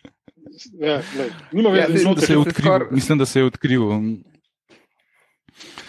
Ja, 0.80 1.00
Nima 1.52 1.72
več, 1.74 1.90
ja, 2.00 2.14
da 2.14 2.22
se 2.22 2.34
je 2.34 2.40
odkril. 2.40 2.92
Mislim, 2.92 3.18
da 3.18 3.26
se 3.26 3.40
je 3.40 3.48
odkril 3.48 3.88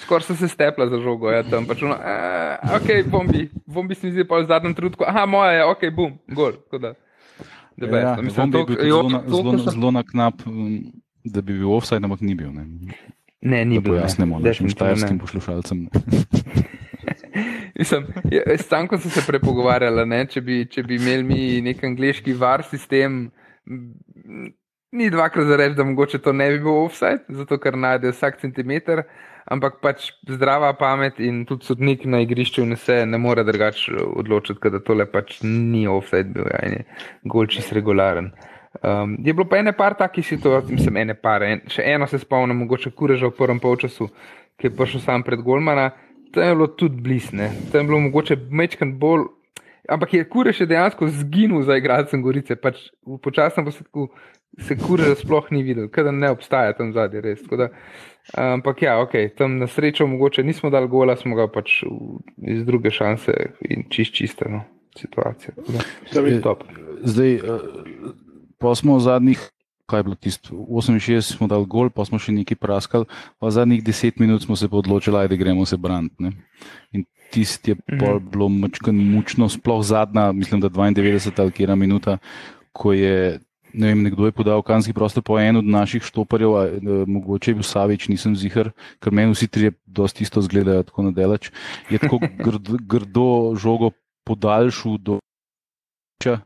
skoraj 0.03 0.27
so 0.27 0.37
se 0.37 0.49
stepla 0.49 0.89
za 0.91 0.99
žogo, 1.03 1.31
ja, 1.31 1.43
tam 1.47 1.67
pač, 1.69 1.83
no, 1.87 1.97
uh, 1.97 2.75
ok, 2.77 2.91
bombi, 3.11 3.47
bombi 3.67 3.95
se 3.95 4.07
mi 4.07 4.13
zdi 4.17 4.27
pa 4.29 4.43
v 4.43 4.51
zadnjem 4.51 4.75
trenutku, 4.75 5.07
aha, 5.09 5.25
moja 5.27 5.53
je, 5.57 5.65
ok, 5.71 5.87
bum, 5.95 6.19
gol. 6.35 6.59
Ja, 7.81 8.17
mislim, 8.23 8.53
tok, 8.53 8.71
je 8.71 8.77
bil 8.77 8.91
zelo, 8.91 9.09
zelo, 9.27 9.57
zelo, 9.57 9.71
zelo 9.71 9.91
na 9.91 10.03
knap, 10.07 10.45
um, 10.47 10.93
da 11.25 11.41
bi 11.41 11.57
bil 11.59 11.73
offside, 11.73 12.05
ampak 12.05 12.21
ni 12.21 12.35
bil. 12.35 12.53
Ne, 12.53 12.67
ne 13.41 13.65
ni 13.65 13.81
bil. 13.81 13.97
Pojasnemo 13.97 14.39
našim 14.43 14.69
štajerskim 14.69 15.19
poslušalcem. 15.19 15.89
Mislim, 17.79 18.07
ja, 18.31 18.43
s 18.47 18.67
Stankom 18.67 19.01
so 19.01 19.11
se 19.11 19.25
prepogovarjali, 19.27 20.05
če, 20.31 20.43
če 20.71 20.83
bi 20.87 20.99
imeli 21.01 21.25
mi 21.25 21.43
nek 21.65 21.81
angliški 21.85 22.35
var 22.39 22.63
sistem, 22.69 23.33
ni 24.93 25.11
dvakrat 25.11 25.49
za 25.49 25.57
reči, 25.57 25.75
da 25.75 25.85
mogoče 25.85 26.21
to 26.23 26.33
ne 26.37 26.51
bi 26.53 26.61
bil 26.61 26.85
offside, 26.85 27.25
zato 27.29 27.59
ker 27.59 27.79
najde 27.79 28.13
vsak 28.13 28.41
centimeter 28.43 29.07
ampak 29.51 29.81
pač 29.83 30.11
zdrava 30.29 30.73
pamet 30.79 31.21
in 31.21 31.43
tudi 31.49 31.67
sodnik 31.67 32.05
na 32.05 32.23
igrišču 32.23 32.65
ne 32.67 32.77
se 32.77 33.03
ne 33.07 33.19
more 33.19 33.45
drugače 33.45 33.97
odločiti, 34.17 34.71
da 34.71 34.81
tole 34.81 35.07
pač 35.07 35.41
ni 35.43 35.87
offset 35.89 36.31
bil, 36.35 36.47
ja, 36.51 36.63
je 36.69 36.85
gol 37.25 37.51
čist 37.51 37.73
regularen. 37.73 38.33
Um, 38.83 39.19
je 39.21 39.35
bilo 39.35 39.45
pa 39.49 39.59
ene 39.61 39.75
par 39.77 39.95
takih 39.99 40.27
situacij, 40.27 40.73
mislim, 40.73 40.97
ene 40.97 41.15
par, 41.15 41.43
en, 41.45 41.61
še 41.69 41.85
eno 41.93 42.07
se 42.09 42.23
spomnim, 42.23 42.63
mogoče 42.65 42.95
kureža 42.97 43.29
v 43.29 43.37
prvem 43.37 43.61
polčasu, 43.61 44.09
ki 44.57 44.71
je 44.71 44.75
prišel 44.77 45.03
sam 45.05 45.25
pred 45.27 45.43
Golmana, 45.45 45.91
tam 46.33 46.47
je 46.47 46.55
bilo 46.57 46.71
tudi 46.81 47.03
blisne, 47.05 47.51
tam 47.73 47.83
je 47.83 47.91
bilo 47.91 48.01
mogoče 48.09 48.39
mečkan 48.51 48.97
bolj. 48.99 49.29
Ampak 49.93 50.15
je 50.15 50.25
kurež 50.31 50.63
dejansko 50.71 51.09
zginil 51.11 51.65
za 51.67 51.77
igralcem 51.77 52.23
Gorice, 52.23 52.55
pač 52.57 52.79
v 53.03 53.19
počasnem 53.21 53.67
posvetku 53.67 54.07
se 54.63 54.77
kurež 54.79 55.19
sploh 55.21 55.51
ni 55.51 55.65
videl, 55.67 55.89
ker 55.93 56.09
ne 56.15 56.31
obstaja 56.33 56.73
tam 56.79 56.93
zadnji 56.95 57.21
res. 57.25 57.43
Da, 57.51 57.69
Ampak 58.35 58.83
ja, 58.83 59.01
ok, 59.03 59.35
tam 59.37 59.59
na 59.59 59.67
srečo 59.67 60.07
mogoče 60.07 60.45
nismo 60.47 60.71
dali 60.71 60.89
gola, 60.89 61.17
smo 61.17 61.35
ga 61.35 61.49
pač 61.51 61.83
iz 62.39 62.63
druge 62.65 62.91
šanse 62.95 63.35
in 63.67 63.89
čist 63.91 64.15
čiste 64.15 64.47
no, 64.49 64.63
situacije. 64.99 65.55
Zdaj, 67.03 67.35
eh, 67.35 67.43
pa 68.63 68.75
smo 68.79 68.97
v 68.97 69.05
zadnjih, 69.05 69.43
kaj 69.91 69.99
je 70.01 70.07
bilo 70.07 70.17
tisto, 70.17 70.55
68 70.55 71.37
smo 71.37 71.51
dali 71.51 71.67
gol, 71.67 71.91
pa 71.91 72.07
smo 72.07 72.23
še 72.23 72.33
nekaj 72.33 72.57
praskali, 72.63 73.11
pa 73.43 73.51
zadnjih 73.51 73.83
10 73.85 74.23
minut 74.23 74.47
smo 74.47 74.57
se 74.57 74.71
odločili, 74.71 75.29
da 75.29 75.37
gremo 75.37 75.67
se 75.67 75.77
braniti. 75.77 76.31
In 76.93 77.05
tisti 77.33 77.71
je 77.71 77.75
mm 77.75 77.99
-hmm. 77.99 78.31
bilo 78.31 78.49
mučno, 78.49 79.49
sploh 79.49 79.83
zadnja, 79.85 80.33
mislim, 80.33 80.61
da 80.61 80.69
92 80.69 81.41
ali 81.41 81.51
kera 81.53 81.75
minuta, 81.75 82.19
ko 82.73 82.93
je 82.93 83.41
ne 83.75 83.93
vem, 83.93 84.03
nekdo 84.03 84.27
je 84.27 84.33
podal 84.33 84.63
kanski 84.63 84.93
prostor 84.93 85.23
po 85.23 85.39
eno 85.41 85.59
od 85.59 85.69
naših 85.69 86.03
štoparjev, 86.03 86.55
a, 86.57 86.63
e, 86.69 87.05
mogoče 87.07 87.51
je 87.51 87.55
bil 87.55 87.67
Savič, 87.67 88.09
nisem 88.09 88.37
zihar, 88.37 88.73
ker 89.01 89.13
meni 89.13 89.33
vsi 89.33 89.49
trije 89.49 89.73
dosti 89.87 90.25
isto 90.25 90.43
zgledajo 90.43 90.83
tako 90.89 91.09
nadelač. 91.09 91.51
Je 91.91 91.99
tako 91.99 92.21
grdo, 92.39 92.79
grdo 92.93 93.29
žogo 93.57 93.93
podaljšal 94.25 94.99
do 94.99 95.19
Ča, 96.23 96.39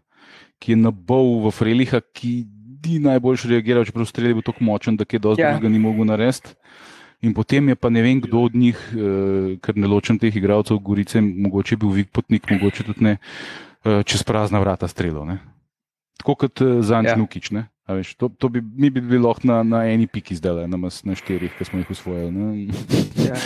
ki 0.59 0.73
je 0.73 0.77
nabol 0.81 1.45
v 1.45 1.53
Freliha, 1.53 2.01
ki 2.01 2.47
ni 2.87 2.99
najbolj 3.03 3.45
reagiral, 3.51 3.85
čeprav 3.85 4.07
strelj 4.07 4.31
je 4.31 4.37
bil 4.39 4.47
tako 4.47 4.65
močen, 4.65 4.97
da 4.97 5.05
je 5.05 5.19
dosti 5.19 5.43
Ja. 5.43 5.53
drugega 5.53 5.73
ni 5.73 5.79
mogel 5.79 6.05
narediti. 6.07 6.55
In 7.23 7.35
potem 7.35 7.69
je 7.69 7.75
pa 7.75 7.89
ne 7.89 8.03
vem, 8.03 8.21
kdo 8.21 8.45
od 8.47 8.55
njih, 8.55 8.77
eh, 8.93 9.57
ker 9.61 9.77
ne 9.77 9.87
ločem 9.87 10.19
teh 10.19 10.37
igralcev, 10.37 10.79
Gorice, 10.79 11.21
mogoče 11.21 11.75
je 11.75 11.77
bil 11.77 11.91
Vik 11.91 12.11
Potnik, 12.13 12.51
mogoče 12.51 12.85
tudi 12.85 13.05
ne, 13.05 13.17
eh, 13.85 14.03
čez 14.05 14.23
prazna 14.23 14.61
vrata 14.61 14.89
strelov. 14.89 15.27
Tako 16.19 16.35
kot 16.35 16.61
uh, 16.61 16.79
Zanč 16.81 17.13
Ja. 17.13 17.17
ja. 17.17 17.19
Nukič. 17.19 17.51
ne. 17.51 17.69
A 17.87 17.95
Veš, 17.95 18.17
to, 18.19 18.29
to 18.29 18.49
bi, 18.51 18.59
mi 18.61 18.91
bi 18.91 19.01
bili 19.01 19.23
lahko 19.23 19.47
na, 19.47 19.63
na 19.63 19.85
eni 19.87 20.09
piki 20.11 20.35
zdaj, 20.35 20.67
na, 20.67 20.77
na 20.77 21.15
štirih, 21.15 21.53
ki 21.55 21.65
smo 21.65 21.79
jih 21.79 21.91
usvojili. 21.91 22.33
ne. 22.35 22.67
Ja. 23.29 23.39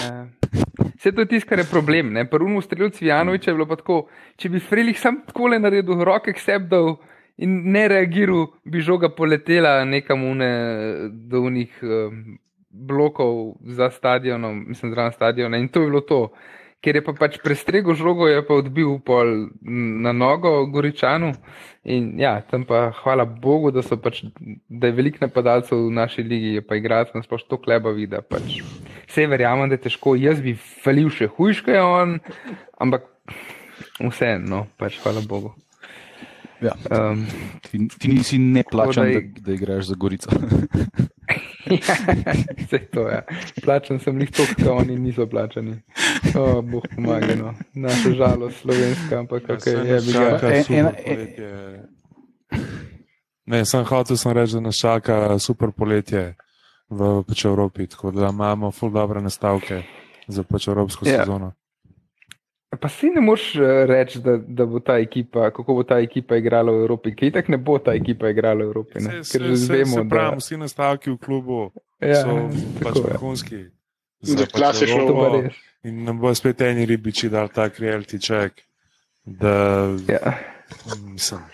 Vse 0.97 1.13
to 1.13 1.21
je 1.21 1.29
tisto, 1.29 1.49
kar 1.49 1.59
je 1.59 1.65
problem. 1.69 2.15
Prvemu 2.31 2.61
streljcu 2.61 3.05
Janoviča 3.05 3.51
je 3.51 3.55
bilo 3.55 3.67
pa 3.69 3.77
tako, 3.77 4.07
če 4.37 4.49
bi 4.49 4.61
Frelih 4.61 5.01
sam 5.01 5.21
tako 5.27 5.53
le 5.53 5.59
naredil, 5.61 6.05
roke 6.05 6.33
k 6.33 6.41
sebi 6.41 6.69
dal 6.73 6.95
in 7.41 7.73
ne 7.73 7.87
reagiral, 7.89 8.47
bi 8.65 8.81
žoga 8.81 9.09
poletela 9.13 9.85
nekam 9.85 10.25
une, 10.25 10.51
do 11.11 11.41
unih 11.49 11.79
um, 11.83 12.39
blokov 12.71 13.61
za 13.77 13.91
stadionom, 13.91 14.65
mislim, 14.69 14.93
zraven 14.93 15.13
stadiona 15.13 15.61
in 15.61 15.69
to 15.69 15.81
je 15.81 15.87
bilo 15.87 16.01
to. 16.01 16.21
Ker 16.81 16.97
je 16.97 17.03
pa 17.05 17.13
pač 17.13 17.37
prestregel 17.45 17.93
žogo, 17.93 18.25
je 18.25 18.41
pa 18.41 18.55
odbil 18.57 18.95
pol 19.01 19.51
na 20.01 20.13
nogo 20.13 20.65
Goričanu. 20.67 21.35
In 21.85 22.15
ja, 22.17 22.41
tam 22.41 22.65
pa 22.65 22.91
hvala 22.95 23.25
Bogu, 23.25 23.69
da, 23.71 23.81
pač, 23.83 24.23
da 24.65 24.89
je 24.89 24.93
veliko 24.93 25.21
napadalcev 25.21 25.77
v 25.79 25.93
naši 25.93 26.23
ligi, 26.23 26.55
je 26.55 26.63
pa 26.63 26.77
igrati 26.77 27.13
na 27.15 27.23
splošno 27.23 27.49
to 27.49 27.59
klebavi, 27.59 28.07
da 28.07 28.21
pač 28.21 28.61
vse 29.07 29.27
verjamem, 29.27 29.69
da 29.69 29.77
je 29.77 29.85
težko. 29.87 30.17
Jaz 30.17 30.41
bi 30.41 30.55
falil 30.57 31.09
še 31.11 31.29
hujš, 31.29 31.61
kot 31.61 31.75
je 31.75 31.83
on, 31.83 32.17
ampak 32.79 33.09
vseeno, 34.01 34.45
no, 34.47 34.61
pač 34.77 34.97
hvala 35.01 35.21
Bogu. 35.21 35.53
Ja. 36.61 36.75
Um, 36.89 37.25
Ti, 37.65 37.79
ti 37.91 38.09
nisi 38.11 38.37
neplačen, 38.37 39.05
da 39.05 39.09
da, 39.09 39.17
je- 39.17 39.45
da 39.45 39.53
igraš 39.53 39.85
za 39.89 39.97
Gorico. 39.97 40.29
Vse 42.59 42.79
to 42.87 43.01
je. 43.03 43.15
Ja. 43.15 43.23
Plačan 43.63 43.99
sem 43.99 44.21
jih 44.21 44.31
toliko, 44.31 44.55
kot 44.57 44.67
oni 44.77 44.97
niso 44.99 45.27
plačani. 45.27 45.77
O, 46.35 46.63
Bog 46.63 46.87
pomaga, 46.89 47.35
no. 47.35 47.55
Naša 47.75 48.11
žalost, 48.13 48.57
slovenska, 48.59 49.19
ampak 49.19 49.43
Ja, 49.43 49.55
okay, 49.55 49.77
je 49.79 49.93
nas 49.93 50.07
bi 50.07 50.13
ga. 50.13 50.19
čaka 50.31 50.47
En- 50.49 50.65
super 50.65 50.79
ena- 50.79 50.93
poletje. 51.07 51.51
Ne, 53.47 53.65
sem 53.65 53.85
hotel 53.85 54.17
sem 54.17 54.33
reči, 54.33 54.55
da 54.55 54.61
nas 54.61 54.77
čaka 54.77 55.39
super 55.39 55.71
poletje 55.71 56.35
v 56.89 57.23
pač 57.23 57.45
Evropi, 57.45 57.87
tako 57.87 58.11
da 58.11 58.29
imamo 58.29 58.71
ful 58.71 58.91
dobre 58.91 59.21
nastavke 59.21 59.83
za 60.29 60.43
pač 60.43 60.69
evropsko 60.69 61.07
Ja. 61.07 61.19
sezono. 61.19 61.53
Pa 62.71 62.87
si 62.89 63.11
ne 63.11 63.21
moreš 63.21 63.57
eh, 63.57 63.63
reči, 63.87 64.21
da, 64.21 64.37
da 64.39 64.65
bo 64.65 64.79
ta 64.79 64.95
ekipa, 64.97 65.51
kako 65.51 65.75
bo 65.75 65.83
ta 65.83 65.99
ekipa 65.99 66.37
igrala 66.37 66.71
v 66.71 66.81
Evropi, 66.81 67.11
ker 67.13 67.29
itak 67.29 67.49
ne 67.49 67.59
bo 67.59 67.79
ta 67.79 67.93
ekipa 67.93 68.31
igrala 68.31 68.63
v 68.63 68.69
Evropi. 68.69 69.01
Ne? 69.01 69.25
Se, 69.25 69.33
Ker 69.33 69.43
se, 69.43 69.49
že 69.49 69.57
se, 69.57 69.73
vemo, 69.75 69.97
se 69.97 70.05
pravi, 70.09 70.31
da 70.31 70.37
vsi 70.37 70.57
nastavki 70.57 71.11
v 71.11 71.19
klubu 71.19 71.73
ja, 71.99 72.15
so 72.17 72.37
pač 72.79 72.85
tako 72.85 73.03
vrhunski. 73.03 73.59
Za 74.23 74.37
pač 74.39 74.53
klasično- 74.53 75.03
Evropo. 75.03 75.41
res. 75.41 75.59
In 75.83 76.05
nam 76.05 76.19
bo 76.19 76.31
spet 76.31 76.61
eni 76.61 76.87
ribiči 76.87 77.29
dal 77.29 77.49
tak 77.49 77.81
reality 77.81 78.19
check, 78.19 78.63
da 79.25 79.91
Ja. 80.07 80.39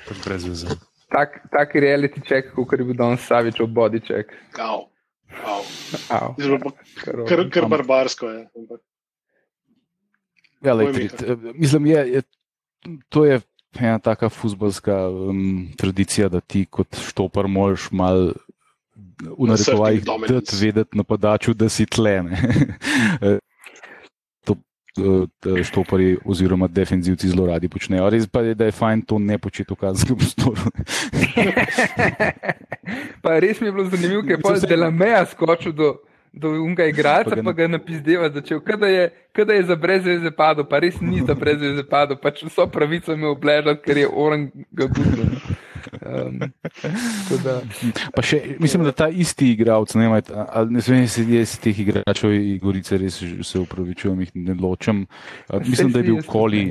pač 0.04 0.18
brez 0.20 0.44
veze. 0.44 0.68
Tak, 1.08 1.49
tak 1.49 1.73
reality 1.75 2.20
check, 2.20 2.52
kot 2.52 2.73
je 2.73 2.85
bil 2.85 2.94
danes 2.94 3.23
Savičov 3.23 3.68
body 3.68 4.00
check. 4.00 4.28
Au. 4.58 4.90
Au. 5.46 5.62
Au, 6.11 6.35
kar- 6.37 7.25
Kar, 7.25 7.40
kar 7.49 7.64
barbarsko 7.68 8.28
je. 8.28 8.40
ampak 8.52 8.80
Ja, 10.59 10.73
lej, 10.73 10.87
Povej 10.87 10.95
mi, 10.95 11.09
tri, 11.09 11.19
t- 11.19 11.37
mislim, 11.55 11.87
je, 11.87 12.11
je, 12.11 12.23
to 13.09 13.25
je 13.25 13.41
ena 13.77 13.99
taka 13.99 14.29
futbalska 14.29 15.09
um, 15.09 15.69
tradicija, 15.77 16.29
da 16.29 16.41
ti 16.41 16.65
kot 16.65 16.97
štopar 16.99 17.47
moraš 17.47 17.91
mal 17.91 18.33
v 19.19 19.47
narekovajih 19.47 20.03
dominance. 20.03 20.35
dati 20.35 20.57
vedeti 20.59 20.91
napadaču, 20.95 21.55
da 21.55 21.69
si 21.69 21.87
tle. 21.87 22.23
ne. 22.23 22.39
Eh, 23.21 23.37
to 24.45 24.57
eh, 24.97 25.29
štopari 25.63 26.19
oziroma 26.25 26.69
defenzivci 26.69 27.29
zelo 27.29 27.47
radi 27.47 27.69
počnejo. 27.69 28.09
Res 28.09 28.27
pa 28.27 28.41
je, 28.41 28.55
da 28.55 28.65
je 28.65 28.73
fajn 28.73 29.03
to 29.03 29.19
ne 29.19 29.39
početi 29.39 29.71
v 29.71 29.77
kazenskem 29.77 30.17
prostoru. 30.17 30.57
pa 33.23 33.39
res 33.39 33.61
mi 33.61 33.67
je 33.67 33.73
bilo 33.73 33.85
zanimivo, 33.87 34.23
ker 34.23 34.31
je 34.31 34.37
Mislim, 34.37 34.43
pol 34.43 34.57
se- 34.57 34.67
Delameja 34.67 35.27
skočil 35.27 35.73
do, 35.73 35.97
do 36.37 36.51
unga 36.62 36.85
igralca, 36.87 37.31
Pa 37.31 37.37
ga 37.37 37.42
pa 37.42 37.53
ga 37.53 37.68
napizdeva 37.68 38.29
začel, 38.31 38.61
kada 38.61 38.87
je, 38.87 39.11
kada 39.33 39.55
je 39.57 39.62
za 39.64 39.77
brezveze 39.77 40.31
padel, 40.31 40.64
pa 40.68 40.79
res 40.79 41.01
ni 41.01 41.22
za 41.27 41.35
brezveze 41.35 41.85
padel, 41.88 42.18
pač 42.20 42.42
vso 42.44 42.66
pravico 42.68 43.16
imel 43.16 43.33
obležati, 43.33 43.81
ker 43.83 44.03
je 44.05 44.09
orang 44.09 44.51
ga 44.72 44.87
gudil. 44.87 45.31
Um, 46.03 46.40
da, 47.44 47.61
Pa 48.14 48.22
še, 48.27 48.40
mislim, 48.61 48.85
da 48.85 48.92
ta 48.92 49.07
isti 49.09 49.53
igralec, 49.55 49.94
ne, 49.94 50.11
ne 50.11 50.83
vem, 50.88 51.07
se 51.09 51.25
jaz 51.31 51.57
teh 51.62 51.79
igračev 51.87 52.35
iz 52.35 52.59
Gorice 52.61 52.99
res 53.01 53.20
se 53.22 53.62
upravičujem, 53.62 54.27
jih 54.27 54.35
ne 54.51 54.59
ločem. 54.61 55.07
Mislim, 55.64 55.94
da 55.94 56.03
je 56.03 56.11
bil 56.11 56.20
Koli. 56.27 56.66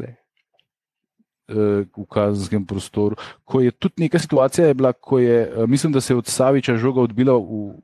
eh, 1.50 1.86
v 1.86 2.06
kazenskem 2.10 2.66
prostoru. 2.66 3.16
Ko 3.46 3.62
je 3.62 3.72
tudi 3.72 4.06
neka 4.06 4.20
situacija, 4.20 4.68
je 4.68 4.74
bila, 4.74 4.94
ko 4.94 5.20
je, 5.20 5.42
eh, 5.48 5.68
mislim, 5.68 5.94
da 5.94 6.02
se 6.02 6.14
je 6.14 6.18
od 6.18 6.28
Saviča 6.28 6.78
žoga 6.78 7.02
odbila 7.02 7.38
v, 7.38 7.80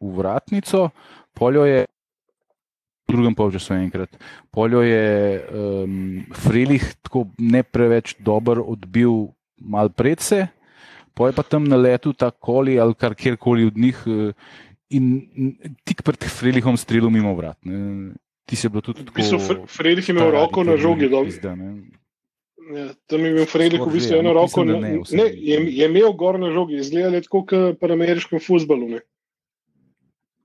v 0.00 0.16
vratnico, 0.18 0.90
poljo 1.34 1.64
je. 1.64 1.84
V 3.06 3.12
drugem 3.14 3.34
polčasu 3.38 3.74
enkrat. 3.74 4.10
Poljo 4.50 4.80
je 4.82 5.06
um, 5.46 6.26
Frelih 6.34 6.82
tako 7.06 7.28
ne 7.38 7.62
preveč 7.62 8.16
dober 8.18 8.58
odbil 8.58 9.28
mal 9.62 9.88
predse, 9.88 10.48
poje 11.14 11.30
pa 11.32 11.42
tam 11.42 11.64
na 11.64 11.76
letu 11.76 12.10
ta 12.12 12.30
koli 12.30 12.80
ali 12.80 12.94
kar 12.94 13.14
kjerkoli 13.14 13.64
od 13.66 13.78
njih 13.78 13.96
eh, 14.06 14.32
in 14.90 15.22
tik 15.84 16.02
pred 16.02 16.18
Frelihom 16.18 16.76
strelil 16.76 17.10
mimo 17.10 17.30
vrat. 17.34 17.56
Ne. 17.62 18.10
Ti 18.44 18.56
se 18.56 18.66
je 18.66 18.70
bilo 18.70 18.80
tudi 18.82 19.00
V 19.00 19.04
tako. 19.06 19.16
bistvu 19.16 19.38
Fre- 19.38 19.66
Fredrik 19.66 20.08
je 20.08 20.12
imel 20.12 20.30
roko 20.30 20.64
na 20.64 20.76
žogi. 20.76 21.06
ne. 21.06 21.70
Ja, 22.74 22.94
tam 23.06 23.20
je 23.20 23.30
imel 23.30 23.46
Fredrik 23.46 23.80
v 23.80 23.92
bistvu 23.92 24.18
eno 24.18 24.32
roko. 24.32 24.64
mislim, 24.64 24.82
ne 24.82 25.22
ne, 25.22 25.30
je, 25.30 25.78
je 25.78 25.86
imel 25.86 26.12
gor 26.12 26.40
na 26.40 26.50
žogi, 26.50 26.74
izgleda 26.76 27.20
tako 27.20 27.46
kot 27.46 27.78
pri 27.78 27.92
ameriškem 27.92 28.38
futbalu. 28.40 28.88
Ne. 28.88 28.98
Ko 28.98 28.98
imaš 28.98 28.98
un, 28.98 28.98
A 28.98 28.98
da 28.98 28.98
mu 28.98 28.98
je 28.98 29.04
eh, 29.06 30.18
spot 30.18 30.35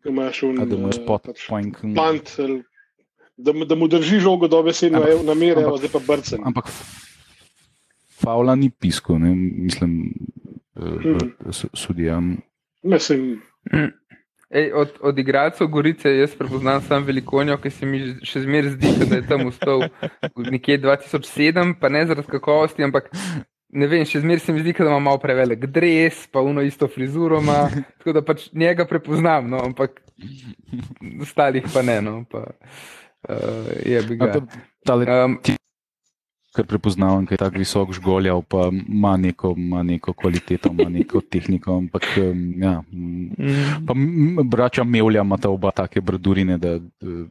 pač 1.19 1.47
point. 1.47 1.75
pant, 1.95 2.35
ali 2.39 2.63
da, 3.37 3.53
mu- 3.53 3.65
da 3.65 3.75
mu 3.75 3.87
drži 3.87 4.19
žogo 4.19 4.47
dobesedno 4.47 4.99
Ampak- 4.99 5.25
na 5.25 5.33
mere, 5.35 5.61
ampak- 5.61 5.77
zdaj 5.77 5.89
pa 5.91 5.99
brcen. 6.07 6.39
Ampak 6.43 6.65
Favla 8.13 8.55
ni 8.55 8.69
pisko, 8.71 9.17
ne, 9.17 9.31
mislim, 9.57 10.13
Mhm. 10.75 11.17
uh, 11.39 11.53
sudijam. 11.73 12.37
Mislim, 12.83 13.41
Ej, 14.51 14.71
od, 14.73 14.89
od 15.01 15.19
igralcev 15.19 15.67
Gorice 15.67 16.11
jaz 16.11 16.35
prepoznam 16.35 16.81
samo 16.81 17.05
velikonjo, 17.05 17.57
ki 17.57 17.69
se 17.69 17.85
mi 17.85 17.99
še 18.21 18.41
zmeraj 18.41 18.69
zdi, 18.71 18.89
da 19.05 19.15
je 19.15 19.23
tam 19.23 19.45
ustal 19.47 19.85
nekje 20.35 20.77
2007, 20.77 21.73
pa 21.79 21.89
ne 21.89 22.05
zaradi 22.05 22.27
kakovosti, 22.27 22.83
ampak 22.83 23.07
ne 23.71 23.87
vem, 23.87 24.05
še 24.07 24.21
zmeraj 24.23 24.45
se 24.45 24.53
mi 24.53 24.63
zdi, 24.63 24.73
da 24.77 24.89
ima 24.89 24.99
malo 24.99 25.21
prevelik 25.21 25.65
dres, 25.71 26.25
pa 26.31 26.43
uno 26.43 26.63
isto 26.65 26.87
frizuro 26.91 27.39
ima, 27.41 27.63
tako 28.01 28.17
da 28.19 28.25
pač 28.25 28.49
njega 28.53 28.85
prepoznam, 28.89 29.49
no, 29.51 29.63
ampak 29.65 30.01
ostalih 31.21 31.65
pa 31.73 31.83
ne. 31.85 32.01
No, 32.01 32.21
pa, 32.29 32.45
uh, 33.29 33.73
je 33.85 34.03
bi 34.07 34.19
ga. 34.19 34.35
Um, 34.91 35.39
kar 36.51 36.67
prepoznavam, 36.67 37.25
ker 37.25 37.37
je 37.37 37.39
tako 37.45 37.61
visok 37.61 37.93
žgoljav, 37.95 38.41
pa 38.51 38.67
ima 38.71 39.15
neko, 39.17 39.53
ima 39.57 39.83
neko 39.87 40.13
kvaliteto, 40.13 40.69
ima 40.73 40.89
neko 40.89 41.21
tehniko. 41.31 41.77
Ampak, 41.77 42.07
ja, 42.59 42.81
mm, 42.91 43.85
pa 43.87 43.93
braća 44.43 44.83
Mevlja 44.83 45.21
imata 45.21 45.49
oba 45.49 45.71
take 45.71 46.01
bradurine, 46.01 46.57
da 46.57 46.75
eh, 46.75 46.81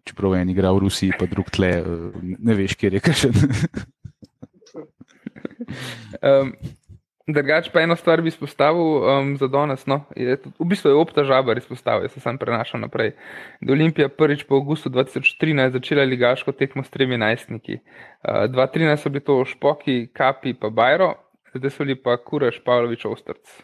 čeprav 0.04 0.34
en 0.40 0.50
igra 0.50 0.72
v 0.72 0.86
Rusiji, 0.86 1.12
pa 1.18 1.26
drug 1.26 1.50
tle, 1.50 1.68
eh, 1.68 1.84
ne 2.22 2.54
veš, 2.54 2.74
kje 2.80 2.94
je 2.96 3.00
kakšen. 3.00 3.32
Um, 6.20 6.54
Drugač 7.30 7.68
pa 7.70 7.82
eno 7.84 7.94
stvar 7.96 8.22
bi 8.22 8.30
izpostavil 8.32 8.80
um, 8.80 9.32
za 9.38 9.46
danes. 9.46 9.84
No, 9.86 10.00
je, 10.16 10.36
v 10.58 10.66
bistvu 10.66 10.90
je 10.90 10.98
opta 10.98 11.24
žabar 11.24 11.58
izpostavil, 11.58 12.06
jaz 12.08 12.16
se 12.16 12.20
sam 12.20 12.38
prenašam 12.38 12.80
naprej. 12.80 13.12
Da 13.60 13.72
Olimpija 13.72 14.08
prvič 14.08 14.44
po 14.48 14.58
avgustu 14.58 14.90
2013 14.90 15.76
začela 15.76 16.06
ligaško 16.08 16.52
tekmo 16.52 16.82
s 16.84 16.90
tremi 16.90 17.18
najstniki. 17.20 17.78
Uh, 18.24 18.48
2013 18.50 19.04
so 19.04 19.12
bili 19.12 19.24
to 19.24 19.38
Špoki, 19.44 20.08
Kapi 20.12 20.54
pa 20.54 20.70
Bajro, 20.70 21.14
zdaj 21.54 21.70
so 21.70 21.84
bili 21.84 21.98
pa 22.02 22.16
Kureš, 22.16 22.62
Pavlovič, 22.64 23.04
Ostrc. 23.06 23.60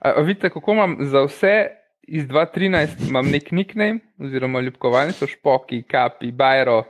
A, 0.00 0.12
a 0.12 0.20
vidite, 0.20 0.50
kako 0.50 0.72
imam 0.72 0.96
za 1.00 1.24
vse 1.26 1.56
iz 2.02 2.26
2013 2.26 3.08
imam 3.08 3.30
nek 3.30 3.50
nickname, 3.52 4.00
oziroma 4.18 4.60
ljubkovalni 4.60 5.12
so 5.12 5.26
Špoki, 5.26 5.82
Kapi, 5.82 6.32
Bajro, 6.32 6.82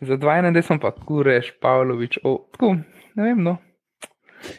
za 0.00 0.16
21 0.16 0.62
sem 0.62 0.78
pa 0.78 0.90
Kureš, 0.90 1.52
Pavlovič, 1.60 2.18
o, 2.24 2.38
tako, 2.52 2.76
ne 3.14 3.22
vem, 3.24 3.42
no. 3.42 3.56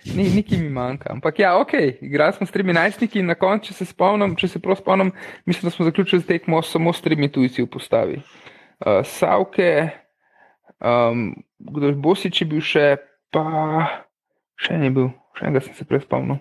Ni, 0.08 0.24
Nekaj 0.32 0.58
mi 0.58 0.70
manjka. 0.70 1.10
Ampak 1.12 1.40
ja, 1.40 1.58
ok, 1.58 1.74
igrali 2.02 2.34
smo 2.34 2.48
s 2.48 2.52
tremi 2.52 2.74
najstniki 2.74 3.20
in 3.20 3.26
na 3.26 3.36
koncu, 3.36 3.68
če 3.68 3.74
se 3.74 3.86
spomnim, 3.86 4.36
če 4.36 4.48
se 4.48 4.60
prav 4.60 4.78
spomnim, 4.78 5.10
mislim, 5.46 5.68
da 5.68 5.74
smo 5.76 5.86
zaključili 5.86 6.24
tekmo 6.24 6.62
samo 6.62 6.94
s 6.94 7.02
tremi 7.02 7.28
tujci 7.28 7.62
v 7.62 7.68
postavi. 7.68 8.22
Uh, 8.80 9.02
Savke, 9.04 9.90
um, 10.80 11.34
kdo 11.60 11.88
je 11.88 11.94
Bosič 11.96 12.42
je 12.42 12.48
bil 12.48 12.62
še, 12.62 12.86
pa 13.30 13.44
še 14.56 14.78
ni 14.78 14.90
bil, 14.90 15.10
še 15.36 15.46
enega 15.46 15.62
sem 15.62 15.76
se 15.76 15.84
prej 15.84 16.06
spomnil. 16.06 16.40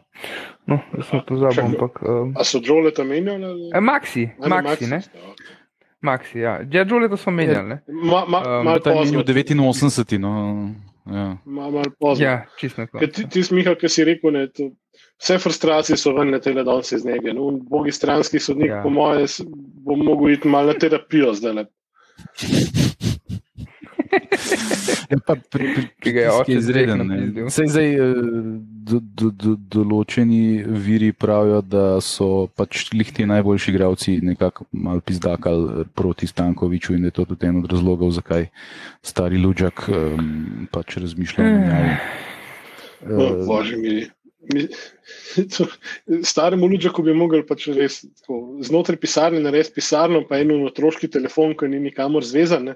No, 0.66 0.78
da 0.92 1.02
sem 1.02 1.24
pozabil, 1.26 1.64
ampak. 1.64 1.98
Um, 2.00 2.36
A 2.36 2.44
so 2.44 2.60
Džole 2.60 2.92
tam 2.92 3.10
menjali? 3.10 3.72
eh, 3.72 3.80
Maxi, 3.80 4.28
A 4.38 4.46
ne, 4.46 4.62
Maxi, 4.62 4.86
ne? 4.86 5.02
Maxi, 6.00 6.38
ja. 6.38 6.60
Ja, 6.62 6.84
Džole 6.84 7.10
to 7.10 7.16
smo 7.16 7.34
menjali, 7.34 7.68
ne? 7.68 7.82
Ma, 7.88 8.22
ma, 8.26 8.38
Um, 8.38 8.64
mal 8.66 8.78
Ta 8.78 8.90
je 8.90 9.02
pozno. 9.02 9.18
minil 9.18 9.26
89, 9.26 10.18
no. 10.18 10.70
Ja. 11.06 11.38
Ma, 11.44 11.70
mal 11.70 11.84
pozno. 11.98 12.24
Ja, 12.24 12.46
čisto. 12.56 12.86
Ker 12.88 13.10
Ti, 13.10 13.24
ti 13.28 13.42
smiha, 13.42 13.74
ki 13.74 13.88
si 13.88 14.04
rekel, 14.04 14.32
ne, 14.32 14.46
to, 14.48 14.68
vse 15.18 15.38
frustracije 15.38 15.96
so 15.96 16.12
ven 16.12 16.30
letele 16.30 16.62
danes 16.62 16.92
iz 16.92 17.04
njega. 17.04 17.32
No, 17.32 17.50
bogi 17.50 17.92
stranski 17.92 18.38
sodnik, 18.38 18.68
Ja. 18.68 18.76
ja. 18.76 18.82
po 18.82 18.90
moje, 18.90 19.26
s- 19.28 19.42
bo 19.78 19.96
mogel 19.96 20.30
iti 20.30 20.48
malo 20.48 20.66
na 20.66 20.74
terapijo 20.74 21.34
zdaj. 21.34 21.52
Le. 21.52 21.66
Ja, 25.10 25.18
pa 25.26 25.34
pri, 25.36 25.74
pri, 25.74 25.82
Ki 25.98 26.12
ga 26.12 26.20
je 26.20 26.28
pritisk 26.28 26.40
oče 26.40 26.52
izreden. 26.54 26.86
direkt 26.88 27.08
ne. 27.08 27.16
napizdil. 27.16 27.50
Saj 27.50 27.66
zdaj 27.66 27.88
eh, 27.88 28.14
do, 28.82 29.00
do, 29.00 29.30
do, 29.30 29.54
določeni 29.76 30.62
viri 30.66 31.12
pravijo, 31.12 31.60
da 31.62 32.00
so 32.02 32.48
pač 32.56 32.88
lih 32.96 33.12
ti 33.14 33.26
najboljši 33.28 33.70
igravci 33.72 34.16
nekako 34.24 34.66
mal 34.72 35.00
pizdakali 35.00 35.86
proti 35.94 36.26
Stankoviču 36.26 36.96
in 36.96 37.06
da 37.06 37.12
je 37.12 37.18
to 37.20 37.28
tudi 37.32 37.50
en 37.50 37.62
od 37.62 37.70
razlogov, 37.72 38.12
zakaj 38.18 38.48
stari 39.02 39.40
Luđak 39.42 39.86
um, 39.88 40.68
pač 40.74 40.98
razmišlja 41.02 41.44
o 41.44 41.48
menjavi. 41.48 41.96
No, 41.96 42.22
Eh, 43.02 43.46
Bože 43.46 43.76
mi. 43.76 44.06
mi 44.54 44.68
to, 45.56 45.66
staremu 46.22 46.66
Luđaku 46.66 47.02
bi 47.02 47.14
mogli 47.14 47.46
pač 47.46 47.68
res 47.74 48.00
tako, 48.20 48.58
znotraj 48.62 48.98
pisarne 48.98 49.40
narediti 49.40 49.74
pisarno, 49.74 50.24
pa 50.28 50.40
eno 50.42 50.58
otroški 50.66 51.10
telefon, 51.10 51.54
ki 51.58 51.70
ni 51.70 51.80
nikamor 51.80 52.26
zvezan. 52.26 52.70
Ne. 52.70 52.74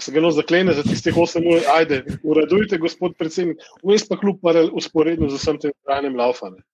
Se 0.00 0.12
ga 0.12 0.30
zaklene 0.34 0.74
za 0.74 0.82
tistih 0.82 1.14
8 1.14 1.44
ur, 1.46 1.66
ajde, 1.76 2.02
uradujte, 2.22 2.78
gospod 2.82 3.14
predsednik, 3.18 3.62
vmes 3.82 4.08
pa 4.08 4.18
kljub 4.18 4.42
usporedno 4.74 5.28
z 5.30 5.38
vsem 5.38 5.60
tem 5.62 5.74
trajanjem 5.86 6.16
laufane. 6.18 6.64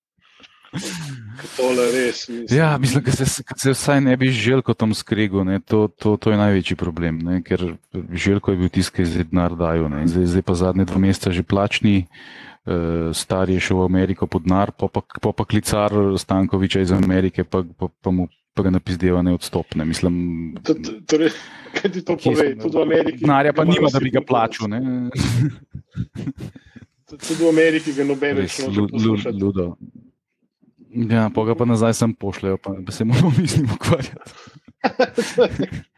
Tole 1.56 1.85
res. 1.90 2.28
Mislim. 2.28 2.59
Ja, 2.59 2.78
mislim, 2.78 3.04
da 3.04 3.12
se, 3.12 3.42
ka 3.42 3.54
se 3.59 3.74
vsaj 3.74 4.00
ne 4.00 4.16
bi 4.16 4.30
želko 4.30 4.74
tam 4.74 4.94
skregal, 4.94 5.44
to, 5.66 5.88
to, 5.88 6.16
to 6.16 6.30
je 6.30 6.38
največji 6.38 6.76
problem, 6.76 7.18
ne, 7.26 7.42
ker 7.42 7.74
želko 8.12 8.54
je 8.54 8.56
bil 8.56 8.68
je 9.02 9.06
zdaj 9.06 9.24
denar 9.33 9.56
ne, 9.90 10.06
zdaj, 10.06 10.26
zdaj 10.26 10.42
pa 10.42 10.54
zadnje 10.54 10.85
dva 10.85 10.98
meseca 11.02 11.33
že 11.35 11.42
plačni, 11.42 12.06
uh, 12.06 13.11
star 13.12 13.50
je 13.50 13.61
šel 13.61 13.83
v 13.83 13.88
Ameriko 13.90 14.26
pod 14.30 14.46
denar, 14.46 14.70
pa, 14.70 14.88
pa, 14.88 15.02
pa, 15.02 15.33
pa 15.33 15.44
klicar 15.44 15.92
Stankoviča 16.16 16.80
iz 16.87 16.92
Amerike, 16.92 17.44
pa, 17.44 17.64
pa, 17.76 17.90
pa 17.90 18.11
mu 18.11 18.28
pa 18.60 18.66
ga 18.66 18.70
napizdeva 18.70 19.22
ne 19.22 19.32
odstopne. 19.32 19.84
Mislim, 19.84 20.14
To- 20.60 20.76
to- 20.76 21.00
Torej, 21.06 21.32
kaj 21.72 21.88
ti 21.90 22.02
to 22.02 22.16
pove? 22.18 22.52
Tudi 22.56 22.76
v 22.76 22.82
Ameriki. 22.82 23.18
denarja 23.18 23.52
pa 23.52 23.64
nima, 23.64 23.88
da 23.88 23.98
bi 23.98 24.10
ga 24.10 24.20
plačal. 24.22 24.68
Ne. 24.68 24.80
Tudi 27.08 27.34
v 27.36 27.48
Ameriki 27.48 27.92
ga 27.92 28.04
noben 28.04 28.36
več 28.36 28.60
poslušati. 28.60 29.34
ludo. 29.34 29.72
Ja, 30.90 31.28
pa 31.28 31.44
ga 31.44 31.54
pa 31.54 31.64
nazaj 31.64 31.94
sem 31.94 32.12
pošljajo, 32.12 32.58
pa 32.58 32.70
se 32.90 33.04
moramo 33.04 33.32
mi 33.36 33.46
z 33.46 33.56
njim 33.56 33.70
ukvarjati. 33.72 34.30